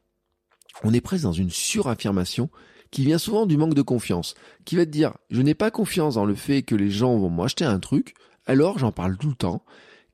[0.83, 2.51] on est presque dans une suraffirmation
[2.91, 6.15] qui vient souvent du manque de confiance, qui va te dire, je n'ai pas confiance
[6.15, 8.15] dans le fait que les gens vont m'acheter un truc,
[8.47, 9.65] alors j'en parle tout le temps,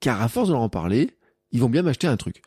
[0.01, 1.11] car à force de leur en parler,
[1.53, 2.43] ils vont bien m'acheter un truc.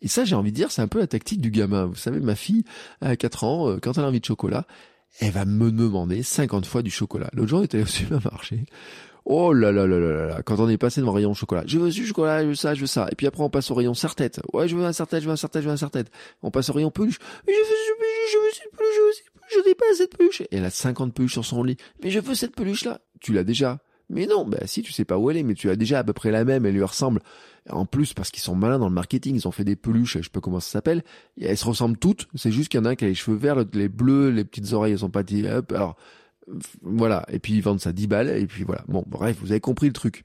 [0.00, 1.86] Et ça, j'ai envie de dire, c'est un peu la tactique du gamin.
[1.86, 2.64] Vous savez, ma fille,
[3.00, 4.66] à 4 ans, euh, quand elle a envie de chocolat,
[5.20, 7.30] elle va me demander 50 fois du chocolat.
[7.32, 8.64] L'autre jour, on était au supermarché.
[9.26, 11.78] Oh là là là là là quand on est passé devant le rayon chocolat, je
[11.78, 13.08] veux du chocolat, je veux ça, je veux ça.
[13.10, 14.40] Et puis après, on passe au rayon serre-tête.
[14.52, 16.10] Ouais, je veux un serre-tête, je veux un serre-tête, je veux un serre-tête.
[16.42, 17.18] On passe au rayon peluche.
[17.46, 20.40] Je veux cette peluche, je veux peluche, je veux je n'ai pas cette peluche.
[20.42, 21.76] Et elle a 50 peluches sur son lit.
[22.02, 23.00] Mais je veux cette peluche-là.
[23.20, 23.78] Tu l'as déjà.
[24.10, 26.04] Mais non, bah si, tu sais pas où elle est, mais tu as déjà à
[26.04, 27.20] peu près la même, elle lui ressemble.
[27.70, 30.24] En plus, parce qu'ils sont malins dans le marketing, ils ont fait des peluches, je
[30.24, 31.02] sais pas comment ça s'appelle,
[31.40, 33.36] elles se ressemblent toutes, c'est juste qu'il y en a un qui a les cheveux
[33.36, 35.22] verts, les bleus, les petites oreilles, elles sont pas...
[35.70, 35.96] Alors,
[36.82, 38.84] voilà, et puis ils vendent ça 10 balles, et puis voilà.
[38.88, 40.24] Bon, bref, vous avez compris le truc.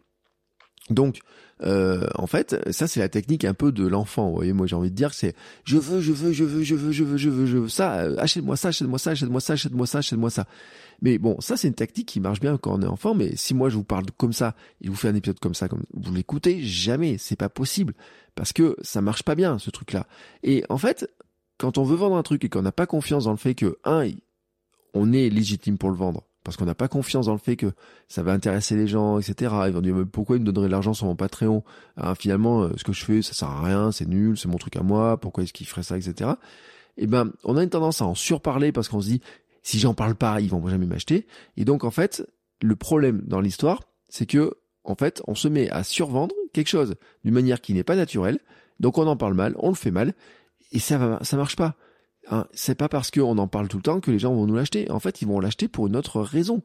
[0.89, 1.19] Donc,
[1.61, 4.29] euh, en fait, ça c'est la technique un peu de l'enfant.
[4.29, 6.63] Vous voyez, moi j'ai envie de dire que c'est je veux, je veux, je veux,
[6.63, 7.99] je veux, je veux, je veux, je veux ça.
[7.99, 10.45] Euh, achète-moi ça, achète-moi ça, achète-moi ça, achète-moi ça, achète-moi ça.
[11.01, 13.13] Mais bon, ça c'est une tactique qui marche bien quand on est enfant.
[13.13, 15.67] Mais si moi je vous parle comme ça et vous fais un épisode comme ça,
[15.67, 17.93] comme vous l'écoutez, jamais, c'est pas possible
[18.35, 20.07] parce que ça marche pas bien ce truc-là.
[20.43, 21.09] Et en fait,
[21.57, 23.77] quand on veut vendre un truc et qu'on n'a pas confiance dans le fait que
[23.83, 24.09] un,
[24.93, 27.71] on est légitime pour le vendre parce qu'on n'a pas confiance dans le fait que
[28.07, 29.53] ça va intéresser les gens, etc.
[29.67, 31.63] Ils vont dire mais pourquoi ils me donneraient de l'argent sur mon Patreon?
[32.17, 34.75] Finalement, euh, ce que je fais, ça sert à rien, c'est nul, c'est mon truc
[34.75, 35.17] à moi.
[35.17, 36.31] Pourquoi est-ce qu'ils feraient ça, etc.
[36.97, 39.21] Et eh ben, on a une tendance à en surparler parce qu'on se dit
[39.63, 41.27] si j'en parle pas, ils vont jamais m'acheter.
[41.55, 42.27] Et donc en fait,
[42.61, 46.95] le problème dans l'histoire, c'est que en fait, on se met à survendre quelque chose
[47.23, 48.39] d'une manière qui n'est pas naturelle.
[48.79, 50.13] Donc on en parle mal, on le fait mal,
[50.71, 51.75] et ça va, ça marche pas.
[52.29, 54.55] Hein, c'est pas parce qu'on en parle tout le temps que les gens vont nous
[54.55, 54.89] l'acheter.
[54.91, 56.61] En fait, ils vont l'acheter pour une autre raison.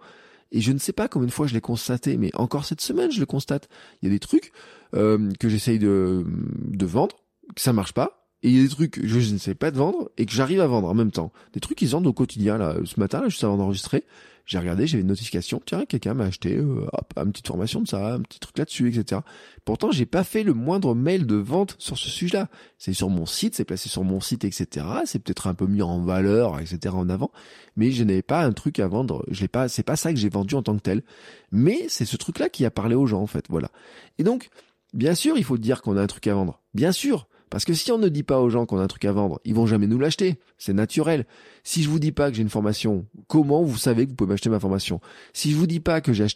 [0.52, 3.10] Et je ne sais pas combien de fois je l'ai constaté, mais encore cette semaine,
[3.10, 3.68] je le constate.
[4.00, 4.52] Il y a des trucs
[4.94, 7.16] euh, que j'essaye de, de vendre,
[7.54, 8.23] que ça marche pas.
[8.44, 10.32] Et il y a des trucs que je ne sais pas de vendre et que
[10.32, 11.32] j'arrive à vendre en même temps.
[11.54, 12.76] Des trucs qui se vendent au quotidien là.
[12.84, 14.04] Ce matin, là, juste avant d'enregistrer,
[14.44, 17.88] j'ai regardé, j'avais une notification, tiens, quelqu'un m'a acheté euh, hop, une petite formation de
[17.88, 19.22] ça, un petit truc là-dessus, etc.
[19.64, 22.48] Pourtant, j'ai pas fait le moindre mail de vente sur ce sujet-là.
[22.76, 24.86] C'est sur mon site, c'est placé sur mon site, etc.
[25.06, 26.94] C'est peut-être un peu mis en valeur, etc.
[26.94, 27.30] en avant,
[27.76, 29.24] mais je n'avais pas un truc à vendre.
[29.30, 31.02] Je l'ai pas, c'est pas ça que j'ai vendu en tant que tel.
[31.50, 33.46] Mais c'est ce truc-là qui a parlé aux gens, en fait.
[33.48, 33.70] Voilà.
[34.18, 34.50] Et donc,
[34.92, 36.60] bien sûr, il faut dire qu'on a un truc à vendre.
[36.74, 37.26] Bien sûr.
[37.54, 39.40] Parce que si on ne dit pas aux gens qu'on a un truc à vendre,
[39.44, 40.40] ils vont jamais nous l'acheter.
[40.58, 41.24] C'est naturel.
[41.62, 44.30] Si je vous dis pas que j'ai une formation, comment vous savez que vous pouvez
[44.30, 45.00] m'acheter ma formation?
[45.32, 46.26] Si je vous dis pas que j'ai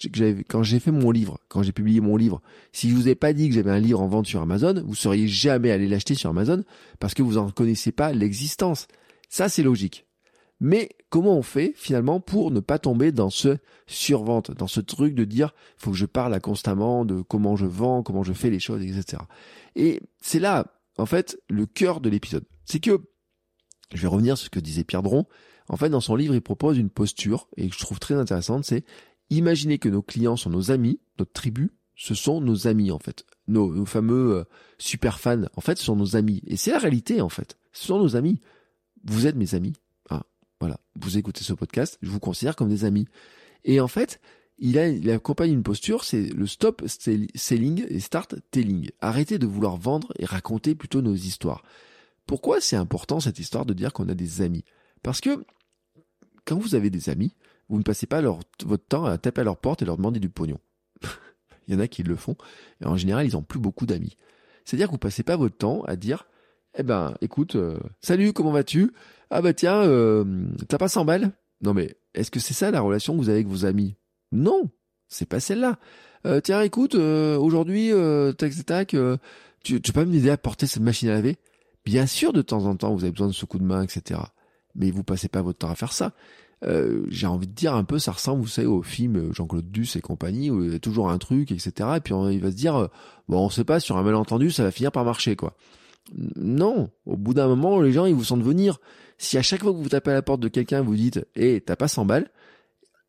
[0.48, 3.32] quand j'ai fait mon livre, quand j'ai publié mon livre, si je vous ai pas
[3.32, 6.30] dit que j'avais un livre en vente sur Amazon, vous seriez jamais allé l'acheter sur
[6.30, 6.62] Amazon
[7.00, 8.86] parce que vous en connaissez pas l'existence.
[9.28, 10.06] Ça, c'est logique.
[10.60, 13.56] Mais comment on fait finalement pour ne pas tomber dans ce
[13.88, 18.04] survente, dans ce truc de dire faut que je parle constamment de comment je vends,
[18.04, 19.20] comment je fais les choses, etc.
[19.74, 22.44] Et c'est là en fait, le cœur de l'épisode.
[22.64, 23.00] C'est que,
[23.94, 25.26] je vais revenir sur ce que disait Pierre Dron.
[25.68, 28.64] En fait, dans son livre, il propose une posture, et que je trouve très intéressante,
[28.64, 28.84] c'est
[29.30, 33.24] imaginer que nos clients sont nos amis, notre tribu, ce sont nos amis, en fait.
[33.48, 34.44] Nos, fameux euh,
[34.78, 36.42] super fans, en fait, ce sont nos amis.
[36.46, 37.58] Et c'est la réalité, en fait.
[37.72, 38.40] Ce sont nos amis.
[39.04, 39.74] Vous êtes mes amis.
[40.08, 40.22] Ah,
[40.60, 40.78] voilà.
[40.94, 43.06] Vous écoutez ce podcast, je vous considère comme des amis.
[43.64, 44.20] Et en fait,
[44.58, 48.90] il, a, il accompagne une posture, c'est le stop selling et start telling.
[49.00, 51.62] Arrêtez de vouloir vendre et raconter plutôt nos histoires.
[52.26, 54.64] Pourquoi c'est important cette histoire de dire qu'on a des amis?
[55.02, 55.44] Parce que
[56.44, 57.34] quand vous avez des amis,
[57.68, 60.28] vous ne passez pas votre temps à taper à leur porte et leur demander du
[60.28, 60.58] pognon.
[61.68, 62.36] il y en a qui le font,
[62.80, 64.16] et en général, ils n'ont plus beaucoup d'amis.
[64.64, 66.26] C'est-à-dire que vous passez pas votre temps à dire,
[66.76, 68.92] eh ben, écoute, euh, salut, comment vas-tu?
[69.30, 71.32] Ah bah tiens, euh, t'as pas 100 balles?
[71.60, 73.96] Non mais, est-ce que c'est ça la relation que vous avez avec vos amis?
[74.32, 74.70] Non,
[75.08, 75.78] c'est pas celle-là.
[76.26, 79.16] Euh, tiens, écoute, euh, aujourd'hui, euh, tac, tac, euh,
[79.62, 81.36] tu, tu peux m'aider à porter cette machine à laver?
[81.84, 84.20] Bien sûr, de temps en temps, vous avez besoin de ce coup de main, etc.
[84.74, 86.12] Mais vous passez pas votre temps à faire ça.
[87.08, 90.00] J'ai envie de dire un peu, ça ressemble, vous savez, au film Jean-Claude Duss et
[90.00, 91.72] compagnie, où il y a toujours un truc, etc.
[91.96, 92.88] Et puis il va se dire,
[93.28, 95.56] bon, on sait pas, sur un malentendu, ça va finir par marcher, quoi.
[96.36, 98.80] Non, au bout d'un moment, les gens, ils vous sentent venir.
[99.18, 101.62] Si à chaque fois que vous tapez à la porte de quelqu'un, vous dites, hé,
[101.64, 102.30] t'as pas 100 balles,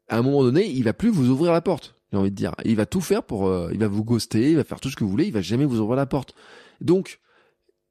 [0.09, 1.95] à un moment donné, il va plus vous ouvrir la porte.
[2.11, 4.55] J'ai envie de dire, il va tout faire pour, euh, il va vous ghoster, il
[4.55, 6.33] va faire tout ce que vous voulez, il va jamais vous ouvrir la porte.
[6.81, 7.19] Donc,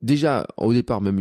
[0.03, 1.21] déjà, au départ, même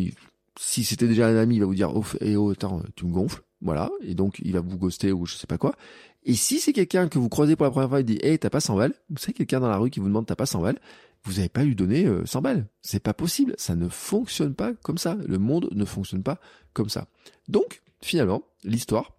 [0.59, 3.11] si c'était déjà un ami, il va vous dire, oh, et oh, attends, tu me
[3.11, 5.75] gonfles, voilà, et donc il va vous ghoster ou je sais pas quoi.
[6.23, 8.49] Et si c'est quelqu'un que vous croisez pour la première fois, il dit, hey, t'as
[8.49, 10.61] pas 100 balles, vous savez quelqu'un dans la rue qui vous demande t'as pas 100
[10.61, 10.79] balles,
[11.23, 12.67] vous n'avez pas lui donné 100 euh, balles.
[12.81, 15.17] C'est pas possible, ça ne fonctionne pas comme ça.
[15.25, 16.39] Le monde ne fonctionne pas
[16.73, 17.07] comme ça.
[17.47, 19.13] Donc, finalement, l'histoire,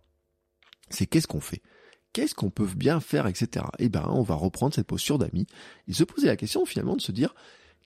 [0.90, 1.62] c'est qu'est-ce qu'on fait?
[2.18, 3.64] Qu'est-ce qu'on peut bien faire, etc.
[3.78, 5.46] Eh ben, on va reprendre cette posture d'amis
[5.86, 7.32] et se poser la question finalement de se dire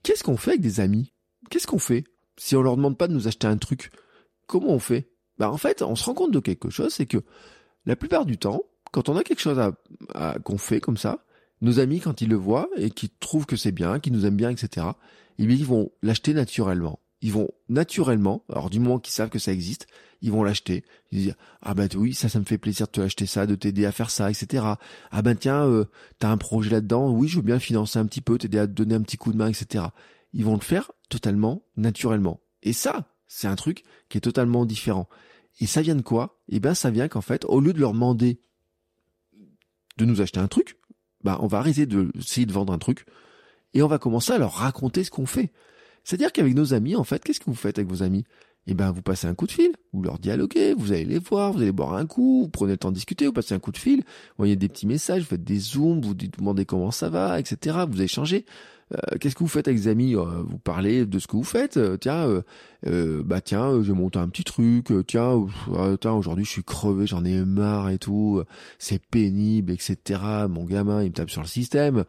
[0.01, 1.13] qu'est-ce qu'on fait avec des amis?
[1.51, 2.03] Qu'est-ce qu'on fait?
[2.35, 3.91] Si on leur demande pas de nous acheter un truc
[4.47, 5.11] Comment on fait?
[5.37, 7.19] Ben en fait, on se rend compte de quelque chose, c'est que
[7.85, 9.59] la plupart du temps, quand on a quelque chose
[10.15, 11.23] à, qu'on fait comme ça,
[11.61, 14.35] nos amis quand ils le voient et qu'ils trouvent que c'est bien, qu'ils nous aiment
[14.35, 14.87] bien, etc.
[15.37, 19.53] Eh ils vont l'acheter naturellement ils vont naturellement, alors du moment qu'ils savent que ça
[19.53, 19.87] existe,
[20.21, 20.83] ils vont l'acheter.
[21.09, 23.55] Ils disent ah ben oui ça ça me fait plaisir de te acheter ça, de
[23.55, 24.65] t'aider à faire ça, etc.
[25.09, 25.85] Ah ben tiens euh,
[26.19, 28.73] t'as un projet là-dedans, oui je veux bien financer un petit peu, t'aider à te
[28.73, 29.85] donner un petit coup de main, etc.
[30.33, 32.41] Ils vont le faire totalement naturellement.
[32.61, 35.07] Et ça c'est un truc qui est totalement différent.
[35.61, 36.41] Et ça vient de quoi?
[36.49, 38.41] Eh ben ça vient qu'en fait au lieu de leur demander
[39.95, 40.77] de nous acheter un truc,
[41.23, 43.05] bah on va arrêter de essayer de vendre un truc
[43.73, 45.53] et on va commencer à leur raconter ce qu'on fait.
[46.03, 48.25] C'est-à-dire qu'avec nos amis, en fait, qu'est-ce que vous faites avec vos amis?
[48.65, 51.51] Eh ben, vous passez un coup de fil, vous leur dialoguez, vous allez les voir,
[51.51, 53.73] vous allez boire un coup, vous prenez le temps de discuter, vous passez un coup
[53.73, 57.09] de fil, vous voyez des petits messages, vous faites des zooms, vous demandez comment ça
[57.09, 57.79] va, etc.
[57.89, 58.45] Vous échangez.
[58.93, 60.15] Euh, qu'est-ce que vous faites avec les amis?
[60.15, 61.77] Euh, Vous parlez de ce que vous faites.
[61.77, 62.27] Euh, tiens,
[63.25, 64.87] bah tiens, je monte un petit truc.
[65.07, 65.45] tiens,
[65.99, 68.41] tiens, aujourd'hui je suis crevé, j'en ai marre et tout.
[68.77, 70.21] C'est pénible, etc.
[70.49, 72.03] Mon gamin, il me tape sur le système.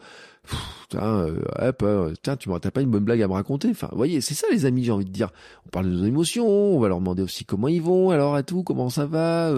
[0.83, 1.27] Putain,
[1.59, 1.85] hop,
[2.23, 3.71] tiens, tu m'as pas une bonne blague à me raconter.
[3.71, 5.31] Enfin, vous voyez, c'est ça les amis, j'ai envie de dire.
[5.67, 8.43] On parle de nos émotions, on va leur demander aussi comment ils vont, alors à
[8.43, 9.53] tout, comment ça va,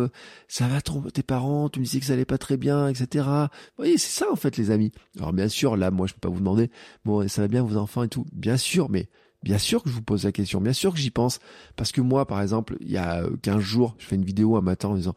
[0.48, 3.26] ça va ton, tes parents, tu me disais que ça allait pas très bien, etc.
[3.26, 4.92] Vous voyez, c'est ça en fait les amis.
[5.18, 6.70] Alors bien sûr, là, moi je peux pas vous demander,
[7.04, 8.24] bon, ça va bien vos enfants et tout.
[8.32, 9.08] Bien sûr, mais
[9.42, 11.40] bien sûr que je vous pose la question, bien sûr que j'y pense.
[11.76, 14.60] Parce que moi, par exemple, il y a 15 jours, je fais une vidéo un
[14.60, 15.14] matin en disant,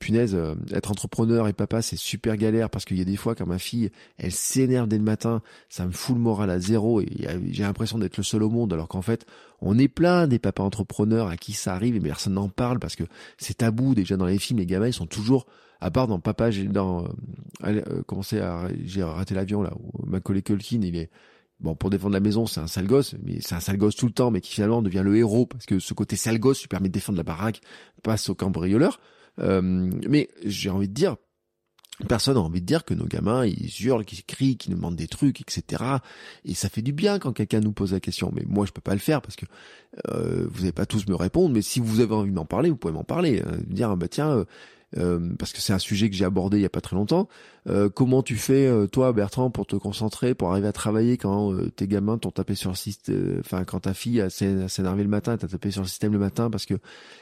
[0.00, 3.36] punaise, euh, être entrepreneur et papa, c'est super galère parce qu'il y a des fois
[3.36, 7.00] quand ma fille, elle s'énerve dès le matin, ça me fout le moral à zéro
[7.00, 7.08] et
[7.50, 9.26] j'ai l'impression d'être le seul au monde alors qu'en fait,
[9.60, 12.96] on est plein des papas entrepreneurs à qui ça arrive et personne n'en parle parce
[12.96, 13.04] que
[13.38, 15.46] c'est tabou déjà dans les films, les gamins ils sont toujours
[15.80, 17.08] à part dans Papa, j'ai dans euh,
[17.64, 21.10] euh, commencé à j'ai raté l'avion là où Macaulay Culkin il est
[21.60, 24.06] bon, pour défendre la maison, c'est un sale gosse, mais c'est un sale gosse tout
[24.06, 26.68] le temps, mais qui finalement devient le héros parce que ce côté sale gosse lui
[26.68, 27.60] permet de défendre la baraque,
[28.02, 28.98] passe au cambrioleur.
[29.38, 31.16] Euh, mais j'ai envie de dire,
[32.08, 34.96] Personne n'a envie de dire que nos gamins, ils hurlent, qu'ils crient, qu'ils nous demandent
[34.96, 35.84] des trucs, etc.
[36.44, 38.32] Et ça fait du bien quand quelqu'un nous pose la question.
[38.34, 39.44] Mais moi, je peux pas le faire parce que
[40.08, 41.54] euh, vous n'allez pas tous me répondre.
[41.54, 43.42] Mais si vous avez envie de m'en parler, vous pouvez m'en parler.
[43.46, 44.44] Euh, dire, bah tiens,
[44.98, 47.28] euh, parce que c'est un sujet que j'ai abordé il y a pas très longtemps.
[47.94, 52.18] comment tu fais, toi, Bertrand, pour te concentrer, pour arriver à travailler quand tes gamins
[52.18, 55.70] t'ont tapé sur le système, enfin quand ta fille s'est énervée le matin, t'as tapé
[55.70, 56.74] sur le système le matin parce que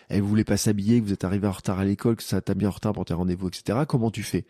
[0.09, 2.55] elle voulait pas s'habiller, que vous êtes arrivé en retard à l'école, que ça t'a
[2.55, 3.81] mis en retard pour tes rendez-vous, etc.
[3.87, 4.47] Comment tu fais?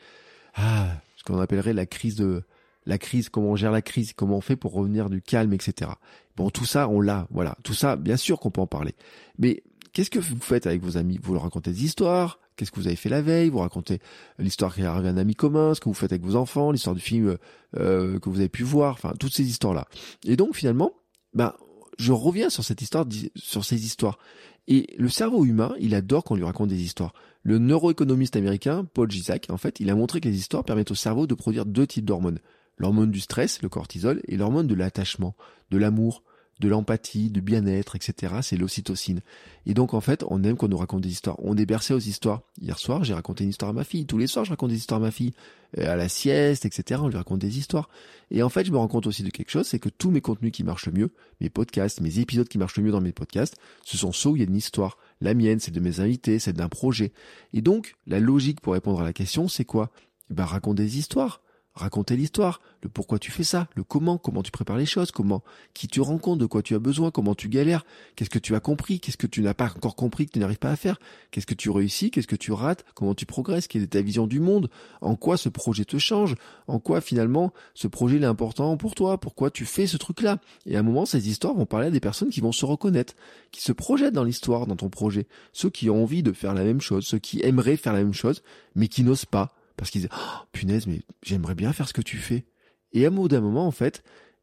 [0.54, 2.42] Ah, ce qu'on appellerait la crise de
[2.88, 5.90] la crise, comment on gère la crise, comment on fait pour revenir du calme, etc.
[6.36, 7.56] Bon, tout ça, on l'a, voilà.
[7.62, 8.94] Tout ça, bien sûr qu'on peut en parler.
[9.38, 11.20] Mais qu'est-ce que vous faites avec vos amis?
[11.22, 13.50] Vous leur racontez des histoires Qu'est-ce que vous avez fait la veille?
[13.50, 14.00] Vous racontez
[14.38, 16.72] l'histoire qui est arrivée à un ami commun, ce que vous faites avec vos enfants,
[16.72, 17.38] l'histoire du film
[17.76, 19.86] euh, que vous avez pu voir, enfin toutes ces histoires-là.
[20.24, 20.92] Et donc finalement,
[21.34, 21.54] ben
[21.98, 24.18] je reviens sur cette histoire, sur ces histoires.
[24.66, 27.14] Et le cerveau humain, il adore qu'on lui raconte des histoires.
[27.42, 30.96] Le neuroéconomiste américain Paul Gisac, en fait, il a montré que les histoires permettent au
[30.96, 32.40] cerveau de produire deux types d'hormones.
[32.76, 35.34] L'hormone du stress, le cortisol, et l'hormone de l'attachement,
[35.70, 36.22] de l'amour,
[36.60, 38.34] de l'empathie, du bien-être, etc.
[38.42, 39.20] C'est l'ocytocine.
[39.66, 41.36] Et donc en fait, on aime qu'on nous raconte des histoires.
[41.42, 42.42] On est bercé aux histoires.
[42.60, 44.06] Hier soir, j'ai raconté une histoire à ma fille.
[44.06, 45.32] Tous les soirs, je raconte des histoires à ma fille.
[45.76, 47.00] Euh, à la sieste, etc.
[47.04, 47.90] On lui raconte des histoires.
[48.30, 50.22] Et en fait, je me rends compte aussi de quelque chose, c'est que tous mes
[50.22, 51.10] contenus qui marchent le mieux,
[51.42, 54.36] mes podcasts, mes épisodes qui marchent le mieux dans mes podcasts, ce sont ceux où
[54.36, 54.96] il y a une histoire.
[55.20, 57.12] La mienne, c'est de mes invités, c'est d'un projet.
[57.52, 59.90] Et donc, la logique pour répondre à la question, c'est quoi?
[60.30, 61.42] Eh Ben, raconte des histoires
[61.78, 65.42] raconter l'histoire, le pourquoi tu fais ça, le comment, comment tu prépares les choses, comment,
[65.74, 67.84] qui tu rencontres, de quoi tu as besoin, comment tu galères,
[68.16, 70.58] qu'est-ce que tu as compris, qu'est-ce que tu n'as pas encore compris que tu n'arrives
[70.58, 70.98] pas à faire,
[71.30, 74.26] qu'est-ce que tu réussis, qu'est-ce que tu rates, comment tu progresses, quelle est ta vision
[74.26, 76.34] du monde, en quoi ce projet te change,
[76.66, 80.38] en quoi finalement ce projet est important pour toi, pourquoi tu fais ce truc-là.
[80.66, 83.14] Et à un moment, ces histoires vont parler à des personnes qui vont se reconnaître,
[83.50, 86.64] qui se projettent dans l'histoire, dans ton projet, ceux qui ont envie de faire la
[86.64, 88.42] même chose, ceux qui aimeraient faire la même chose,
[88.74, 92.02] mais qui n'osent pas, parce qu'ils disent oh, punaise mais j'aimerais bien faire ce que
[92.02, 92.44] tu fais.
[92.92, 94.02] Et à un d'un moment en fait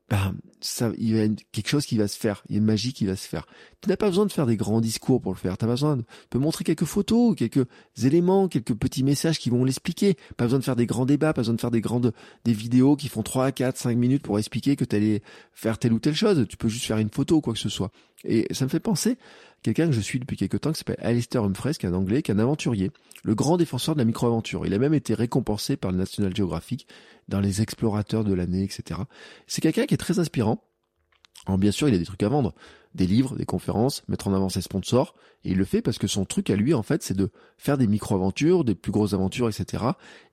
[0.10, 2.44] ben ça il y a quelque chose qui va se faire.
[2.48, 3.46] Il y a une magie qui va se faire.
[3.82, 5.58] Tu n'as pas besoin de faire des grands discours pour le faire.
[5.58, 7.68] Tu as besoin de montrer quelques photos quelques
[8.02, 10.16] éléments quelques petits messages qui vont l'expliquer.
[10.38, 12.14] Pas besoin de faire des grands débats pas besoin de faire des grandes
[12.46, 15.22] des vidéos qui font 3 4 5 minutes pour expliquer que tu allais
[15.54, 16.46] faire telle ou telle chose.
[16.48, 17.92] Tu peux juste faire une photo quoi que ce soit.
[18.24, 19.18] Et ça me fait penser
[19.66, 22.22] quelqu'un que je suis depuis quelque temps qui s'appelle Alistair Humphreys, qui est un anglais,
[22.22, 22.92] qui est un aventurier,
[23.24, 24.68] le grand défenseur de la micro-aventure.
[24.68, 26.88] Il a même été récompensé par le National Geographic
[27.30, 29.02] dans les explorateurs de l'année, etc.
[29.48, 30.64] C'est quelqu'un qui est très inspirant.
[31.48, 32.54] Alors bien sûr, il a des trucs à vendre
[32.96, 35.14] des livres, des conférences, mettre en avant ses sponsors.
[35.44, 37.78] Et il le fait parce que son truc à lui, en fait, c'est de faire
[37.78, 39.84] des micro-aventures, des plus grosses aventures, etc.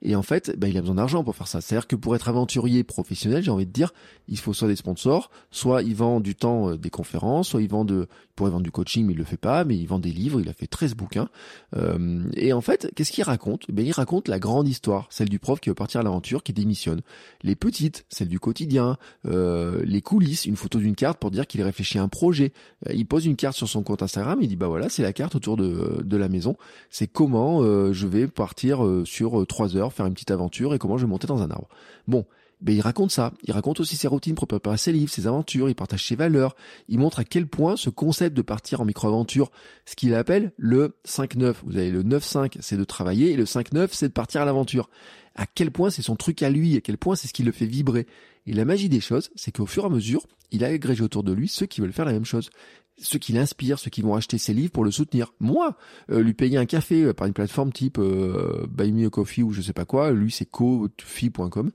[0.01, 1.61] Et en fait, bah, il a besoin d'argent pour faire ça.
[1.61, 3.93] C'est-à-dire que pour être aventurier professionnel, j'ai envie de dire,
[4.27, 7.69] il faut soit des sponsors, soit il vend du temps euh, des conférences, soit il
[7.69, 9.99] vend de, il pourrait vendre du coaching, mais il le fait pas, mais il vend
[9.99, 11.29] des livres, il a fait 13 bouquins.
[11.75, 13.69] Euh, et en fait, qu'est-ce qu'il raconte?
[13.69, 16.53] Ben, il raconte la grande histoire, celle du prof qui veut partir à l'aventure, qui
[16.53, 17.01] démissionne.
[17.43, 18.97] Les petites, celle du quotidien,
[19.27, 22.52] euh, les coulisses, une photo d'une carte pour dire qu'il réfléchit à un projet,
[22.91, 25.35] il pose une carte sur son compte Instagram, il dit bah voilà, c'est la carte
[25.35, 26.55] autour de, de la maison,
[26.89, 30.79] c'est comment euh, je vais partir euh, sur trois heures, faire une petite aventure et
[30.79, 31.67] comment je vais monter dans un arbre.
[32.07, 32.25] Bon,
[32.63, 33.33] ben il raconte ça.
[33.43, 35.67] Il raconte aussi ses routines pour préparer ses livres, ses aventures.
[35.67, 36.55] Il partage ses valeurs.
[36.87, 39.51] Il montre à quel point ce concept de partir en micro-aventure,
[39.85, 41.55] ce qu'il appelle le 5-9.
[41.65, 44.89] Vous avez le 9-5, c'est de travailler, et le 5-9, c'est de partir à l'aventure.
[45.35, 47.51] À quel point c'est son truc à lui, à quel point c'est ce qui le
[47.51, 48.07] fait vibrer.
[48.45, 51.23] Et la magie des choses, c'est qu'au fur et à mesure, il a agrégé autour
[51.23, 52.49] de lui ceux qui veulent faire la même chose
[52.97, 55.33] ceux qui l'inspirent, ceux qui vont acheter ses livres pour le soutenir.
[55.39, 55.75] Moi,
[56.11, 59.43] euh, lui payer un café euh, par une plateforme type euh, Buy Me a Coffee
[59.43, 61.71] ou je sais pas quoi, lui c'est kofi.com,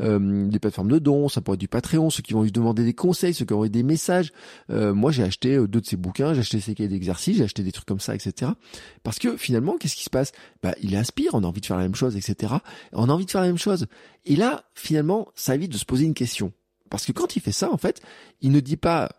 [0.00, 2.84] euh, des plateformes de dons, ça pourrait être du Patreon, ceux qui vont lui demander
[2.84, 4.32] des conseils, ceux qui vont des messages.
[4.68, 7.72] moi j'ai acheté deux de ses bouquins, j'ai acheté ses cahiers d'exercice, j'ai acheté des
[7.72, 8.52] trucs comme ça, etc.
[9.02, 10.32] Parce que finalement, qu'est-ce qui se passe?
[10.62, 12.54] Bah il inspire, on a envie de faire la même chose, etc.
[12.92, 13.86] On a envie de faire la même chose.
[14.24, 16.52] Et là, finalement, ça évite de se poser une question.
[16.90, 18.00] Parce que quand il fait ça, en fait,
[18.40, 19.10] il ne dit pas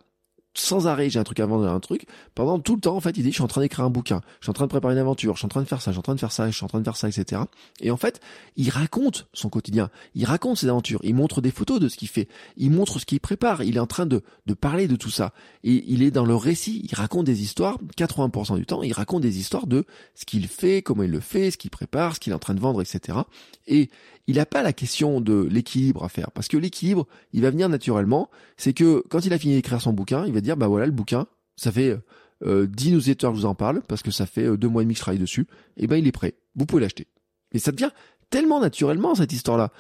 [0.59, 2.05] sans arrêt, j'ai un truc à vendre, un truc.
[2.35, 4.21] Pendant tout le temps, en fait, il dit, je suis en train d'écrire un bouquin,
[4.39, 5.91] je suis en train de préparer une aventure, je suis en train de faire ça,
[5.91, 7.41] je suis en train de faire ça, je suis en train de faire ça, etc.
[7.79, 8.19] Et en fait,
[8.55, 12.07] il raconte son quotidien, il raconte ses aventures, il montre des photos de ce qu'il
[12.07, 15.11] fait, il montre ce qu'il prépare, il est en train de, de parler de tout
[15.11, 15.33] ça.
[15.63, 19.21] Et il est dans le récit, il raconte des histoires, 80% du temps, il raconte
[19.21, 22.31] des histoires de ce qu'il fait, comment il le fait, ce qu'il prépare, ce qu'il
[22.31, 23.19] est en train de vendre, etc.
[23.67, 23.89] Et
[24.27, 27.69] il n'a pas la question de l'équilibre à faire, parce que l'équilibre, il va venir
[27.69, 28.29] naturellement.
[28.57, 30.91] C'est que quand il a fini d'écrire son bouquin, il va dire, bah voilà, le
[30.91, 31.97] bouquin, ça fait
[32.45, 34.85] euh, 10 newsletters, je vous en parle, parce que ça fait euh, deux mois et
[34.85, 37.07] demi que je travaille dessus, et ben il est prêt, vous pouvez l'acheter.
[37.53, 37.91] Et ça devient
[38.29, 39.71] tellement naturellement cette histoire-là.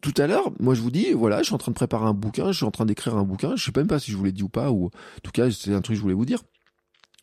[0.00, 2.14] tout à l'heure, moi je vous dis, voilà, je suis en train de préparer un
[2.14, 4.24] bouquin, je suis en train d'écrire un bouquin, je sais même pas si je vous
[4.24, 4.90] l'ai dit ou pas, ou en
[5.22, 6.42] tout cas c'est un truc que je voulais vous dire.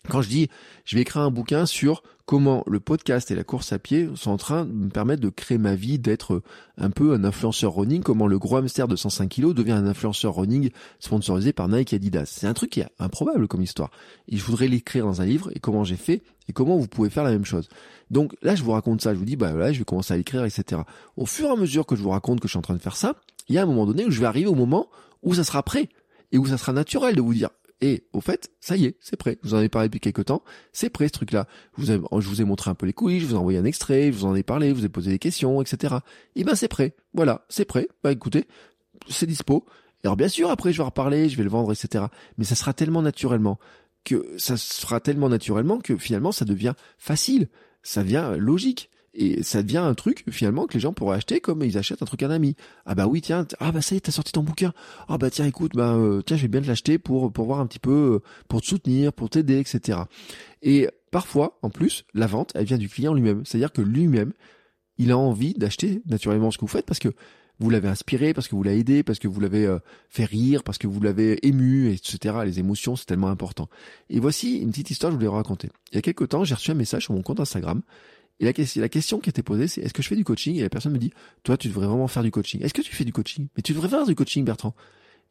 [0.09, 0.49] Quand je dis,
[0.85, 4.31] je vais écrire un bouquin sur comment le podcast et la course à pied sont
[4.31, 6.41] en train de me permettre de créer ma vie, d'être
[6.77, 10.35] un peu un influenceur running, comment le gros hamster de 105 kilos devient un influenceur
[10.35, 12.25] running sponsorisé par Nike et Adidas.
[12.25, 13.91] C'est un truc qui est improbable comme histoire.
[14.29, 17.09] Et je voudrais l'écrire dans un livre et comment j'ai fait et comment vous pouvez
[17.09, 17.67] faire la même chose.
[18.11, 20.17] Donc là, je vous raconte ça, je vous dis, bah voilà, je vais commencer à
[20.17, 20.81] l'écrire, etc.
[21.17, 22.81] Au fur et à mesure que je vous raconte que je suis en train de
[22.81, 23.15] faire ça,
[23.49, 24.87] il y a un moment donné où je vais arriver au moment
[25.23, 25.89] où ça sera prêt
[26.31, 27.49] et où ça sera naturel de vous dire,
[27.81, 29.37] et au fait, ça y est, c'est prêt.
[29.43, 30.43] Vous en ai parlé depuis quelques temps.
[30.73, 31.47] C'est prêt ce truc-là.
[31.77, 34.17] Je vous, ai, montré un peu les couilles, je vous ai envoyé un extrait, je
[34.17, 35.95] vous en ai parlé, vous ai posé des questions, etc.
[36.35, 36.95] Et ben c'est prêt.
[37.13, 37.87] Voilà, c'est prêt.
[38.03, 38.45] Bah écoutez,
[39.09, 39.65] c'est dispo.
[40.03, 42.05] Alors bien sûr, après je vais en reparler, je vais le vendre, etc.
[42.37, 43.59] Mais ça sera tellement naturellement
[44.03, 47.47] que ça sera tellement naturellement que finalement ça devient facile,
[47.83, 51.63] ça devient logique et ça devient un truc finalement que les gens pourraient acheter comme
[51.63, 52.55] ils achètent un truc à un ami.
[52.85, 54.73] Ah bah oui tiens, ah bah ça y est t'as sorti ton bouquin.
[55.09, 57.59] Ah bah tiens écoute bah euh, tiens je vais bien te l'acheter pour pour voir
[57.59, 60.01] un petit peu euh, pour te soutenir, pour t'aider etc.
[60.61, 64.33] Et parfois en plus la vente elle vient du client lui-même, c'est-à-dire que lui-même
[64.99, 67.09] il a envie d'acheter naturellement ce que vous faites parce que
[67.59, 70.63] vous l'avez inspiré, parce que vous l'avez aidé, parce que vous l'avez euh, fait rire,
[70.63, 72.35] parce que vous l'avez ému, etc.
[72.45, 73.67] Les émotions, c'est tellement important.
[74.11, 75.71] Et voici une petite histoire que je voulais raconter.
[75.91, 77.81] Il y a quelques temps, j'ai reçu un message sur mon compte Instagram
[78.39, 80.55] et la, la question qui était posée, c'est est-ce que je fais du coaching?
[80.55, 81.11] Et la personne me dit,
[81.43, 82.61] toi, tu devrais vraiment faire du coaching.
[82.61, 83.47] Est-ce que tu fais du coaching?
[83.55, 84.75] Mais tu devrais faire du coaching, Bertrand.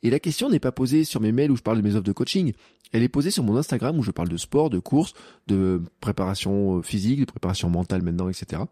[0.03, 2.05] Et la question n'est pas posée sur mes mails où je parle de mes offres
[2.05, 2.53] de coaching.
[2.93, 5.15] Elle est posée sur mon Instagram où je parle de sport, de course,
[5.47, 8.63] de préparation euh, physique, de préparation mentale maintenant, etc.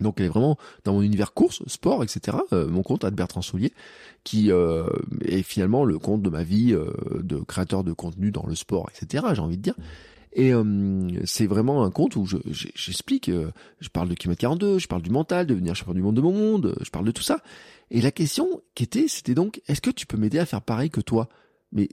[0.00, 2.38] Donc elle est vraiment dans mon univers course, sport, etc.
[2.52, 3.72] Euh, mon compte Bertrand Soulier,
[4.24, 4.86] qui euh,
[5.24, 8.88] est finalement le compte de ma vie euh, de créateur de contenu dans le sport,
[8.90, 9.24] etc.
[9.34, 9.74] J'ai envie de dire.
[10.34, 14.78] Et euh, c'est vraiment un compte où j'explique, je, euh, je, parle de kilomètre 42,
[14.78, 17.10] je parle du mental, de devenir champion du monde de mon monde, je parle de
[17.10, 17.40] tout ça.
[17.90, 20.88] Et la question qui était, c'était donc, est-ce que tu peux m'aider à faire pareil
[20.88, 21.28] que toi?
[21.72, 21.90] Mais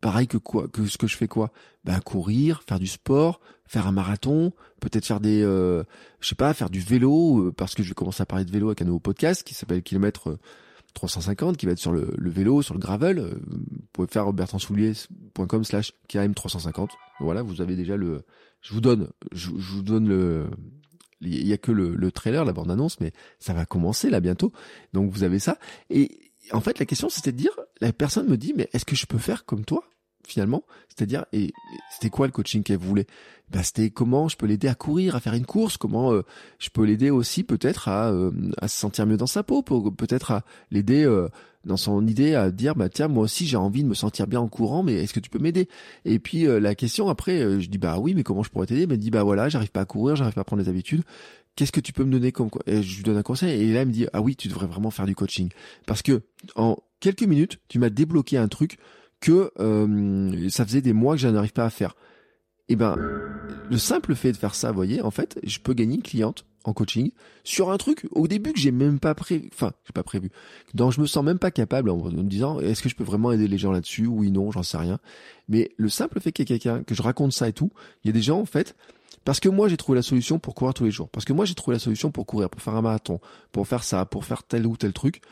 [0.00, 1.52] pareil que quoi Que ce que je fais quoi?
[1.84, 5.84] Ben courir, faire du sport, faire un marathon, peut-être faire des, euh,
[6.20, 8.68] je sais pas, faire du vélo, parce que je vais commencer à parler de vélo
[8.68, 10.38] avec un nouveau podcast qui s'appelle Kilomètre
[10.94, 13.18] 350 qui va être sur le, vélo, sur le gravel.
[13.18, 16.88] Euh, vous pouvez faire bertrandsoulier.com slash KM350.
[17.22, 18.22] Voilà, vous avez déjà le...
[18.60, 20.46] Je vous donne, je, vous donne le...
[21.20, 24.52] Il y a que le, le trailer, la bande-annonce, mais ça va commencer là bientôt.
[24.92, 25.58] Donc vous avez ça.
[25.88, 28.96] Et en fait, la question, c'était de dire, la personne me dit, mais est-ce que
[28.96, 29.84] je peux faire comme toi
[30.24, 30.64] finalement?
[30.88, 31.52] C'est-à-dire, et
[31.90, 33.06] c'était quoi le coaching qu'elle voulait?
[33.50, 36.22] Bah, C'était comment je peux l'aider à courir, à faire une course, comment euh,
[36.58, 40.30] je peux l'aider aussi peut-être à, euh, à se sentir mieux dans sa peau, peut-être
[40.30, 41.28] à l'aider euh,
[41.64, 44.40] dans son idée à dire, bah tiens, moi aussi j'ai envie de me sentir bien
[44.40, 45.68] en courant, mais est-ce que tu peux m'aider?
[46.04, 48.82] Et puis la question après, je dis, bah oui, mais comment je pourrais t'aider?
[48.82, 51.02] Elle me dit, bah voilà, j'arrive pas à courir, j'arrive pas à prendre des habitudes.
[51.54, 52.62] Qu'est-ce que tu peux me donner comme quoi?
[52.66, 54.66] Et Je lui donne un conseil et là elle me dit, ah oui, tu devrais
[54.66, 55.50] vraiment faire du coaching.
[55.86, 56.22] Parce que
[56.56, 58.78] en quelques minutes, tu m'as débloqué un truc
[59.20, 61.94] que euh, ça faisait des mois que je n'arrive pas à faire.
[62.68, 62.96] Et eh ben,
[63.70, 66.46] le simple fait de faire ça, vous voyez, en fait, je peux gagner une cliente
[66.64, 67.10] en coaching
[67.44, 70.30] sur un truc au début que j'ai même pas prévu, enfin, j'ai pas prévu,
[70.74, 73.32] dont je me sens même pas capable en me disant, est-ce que je peux vraiment
[73.32, 74.98] aider les gens là-dessus Oui, non, j'en sais rien.
[75.48, 77.70] Mais le simple fait qu'il y ait quelqu'un, que je raconte ça et tout,
[78.04, 78.76] il y a des gens, en fait,
[79.24, 81.44] parce que moi j'ai trouvé la solution pour courir tous les jours, parce que moi
[81.44, 83.20] j'ai trouvé la solution pour courir, pour faire un marathon,
[83.52, 85.22] pour faire ça, pour faire tel ou tel truc,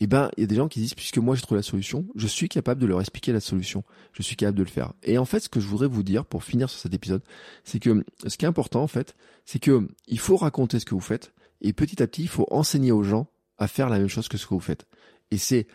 [0.00, 2.06] eh ben, il y a des gens qui disent, puisque moi j'ai trouvé la solution,
[2.14, 3.82] je suis capable de leur expliquer la solution.
[4.12, 4.92] Je suis capable de le faire.
[5.02, 7.22] Et en fait, ce que je voudrais vous dire pour finir sur cet épisode,
[7.64, 10.94] c'est que ce qui est important, en fait, c'est que il faut raconter ce que
[10.94, 11.32] vous faites
[11.62, 13.28] et petit à petit, il faut enseigner aux gens
[13.58, 14.86] à faire la même chose que ce que vous faites.
[15.30, 15.66] Et c'est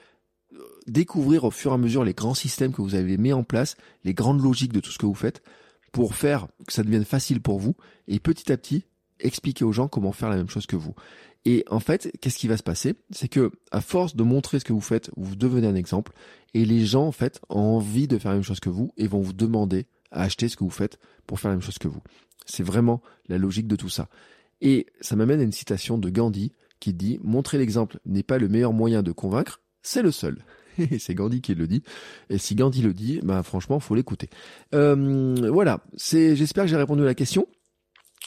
[0.53, 3.43] euh, découvrir au fur et à mesure les grands systèmes que vous avez mis en
[3.43, 5.41] place, les grandes logiques de tout ce que vous faites
[5.91, 7.75] pour faire que ça devienne facile pour vous
[8.07, 8.85] et petit à petit
[9.19, 10.95] expliquer aux gens comment faire la même chose que vous.
[11.45, 12.95] Et en fait, qu'est-ce qui va se passer?
[13.09, 16.11] C'est que à force de montrer ce que vous faites, vous devenez un exemple
[16.53, 19.07] et les gens en fait ont envie de faire la même chose que vous et
[19.07, 21.87] vont vous demander à acheter ce que vous faites pour faire la même chose que
[21.87, 22.01] vous.
[22.45, 24.07] C'est vraiment la logique de tout ça.
[24.61, 28.47] Et ça m'amène à une citation de Gandhi qui dit montrer l'exemple n'est pas le
[28.47, 30.43] meilleur moyen de convaincre, c'est le seul.
[30.77, 31.83] Et c'est Gandhi qui le dit.
[32.29, 34.29] Et si Gandhi le dit, bah franchement, faut l'écouter.
[34.73, 35.83] Euh, voilà.
[35.95, 37.47] C'est, j'espère que j'ai répondu à la question.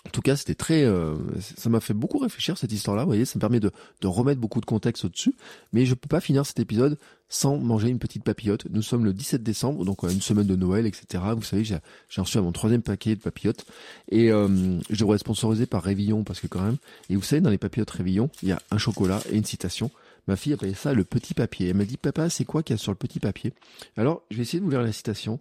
[0.06, 1.16] En tout cas, c'était très, euh,
[1.56, 3.04] ça m'a fait beaucoup réfléchir cette histoire-là.
[3.04, 5.34] Vous voyez, ça me permet de, de remettre beaucoup de contexte au-dessus.
[5.72, 8.66] Mais je peux pas finir cet épisode sans manger une petite papillote.
[8.70, 11.24] Nous sommes le 17 décembre, donc euh, une semaine de Noël, etc.
[11.34, 11.80] Vous savez, j'ai
[12.18, 13.64] reçu mon troisième paquet de papillotes
[14.10, 16.76] et euh, je devrais être sponsorisé par Révillon parce que quand même.
[17.08, 19.90] Et vous savez, dans les papillotes Révillon, il y a un chocolat et une citation.
[20.26, 21.68] Ma fille appelait ça le petit papier.
[21.68, 23.52] Elle m'a dit, papa, c'est quoi qu'il y a sur le petit papier?
[23.96, 25.40] Alors, je vais essayer de vous lire la citation.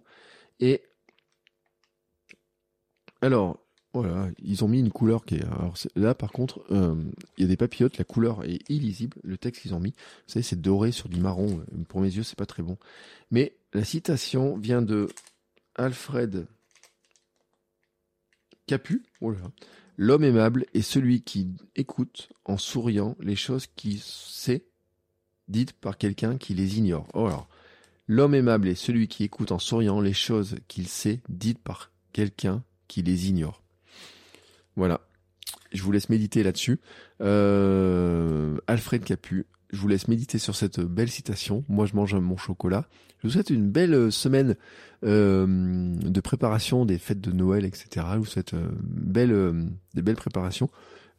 [0.60, 0.82] Et
[3.22, 3.63] alors,
[3.94, 5.44] Voilà, ils ont mis une couleur qui est.
[5.44, 6.96] Alors là, par contre, euh,
[7.38, 9.16] il y a des papillotes, la couleur est illisible.
[9.22, 11.64] Le texte qu'ils ont mis, vous savez, c'est doré sur du marron.
[11.88, 12.76] Pour mes yeux, c'est pas très bon.
[13.30, 15.08] Mais la citation vient de
[15.76, 16.48] Alfred
[18.66, 19.04] Capu.
[19.20, 19.38] Voilà.
[19.96, 24.64] L'homme aimable est celui qui écoute en souriant les choses qui sait
[25.46, 27.06] dites par quelqu'un qui les ignore.
[27.14, 27.30] Oh
[28.08, 32.64] l'homme aimable est celui qui écoute en souriant les choses qu'il sait dites par quelqu'un
[32.88, 33.63] qui les ignore.
[34.76, 35.00] Voilà.
[35.72, 36.80] Je vous laisse méditer là-dessus.
[37.20, 41.64] Euh, Alfred Capu, je vous laisse méditer sur cette belle citation.
[41.68, 42.86] Moi, je mange mon chocolat.
[43.18, 44.54] Je vous souhaite une belle semaine
[45.04, 45.46] euh,
[45.96, 48.06] de préparation des fêtes de Noël, etc.
[48.12, 49.64] Je vous souhaite euh, belle, euh,
[49.94, 50.70] des belles préparations,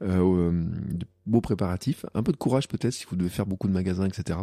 [0.01, 0.51] euh,
[0.91, 2.05] de beaux préparatifs.
[2.13, 4.39] Un peu de courage peut-être si vous devez faire beaucoup de magasins, etc.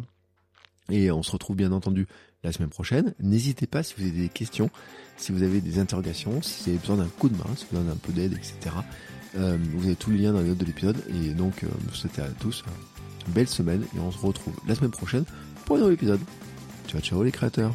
[0.90, 2.06] Et on se retrouve bien entendu
[2.42, 3.14] la semaine prochaine.
[3.20, 4.70] N'hésitez pas si vous avez des questions,
[5.16, 7.78] si vous avez des interrogations, si vous avez besoin d'un coup de main, si vous
[7.78, 8.76] avez un peu d'aide, etc.
[9.36, 10.96] Euh, vous avez tous les liens dans les notes de l'épisode.
[11.08, 12.64] Et donc, euh, vous souhaite à tous
[13.26, 13.84] une belle semaine.
[13.96, 15.24] Et on se retrouve la semaine prochaine
[15.64, 16.20] pour un nouvel épisode.
[16.88, 17.74] Ciao, ciao les créateurs.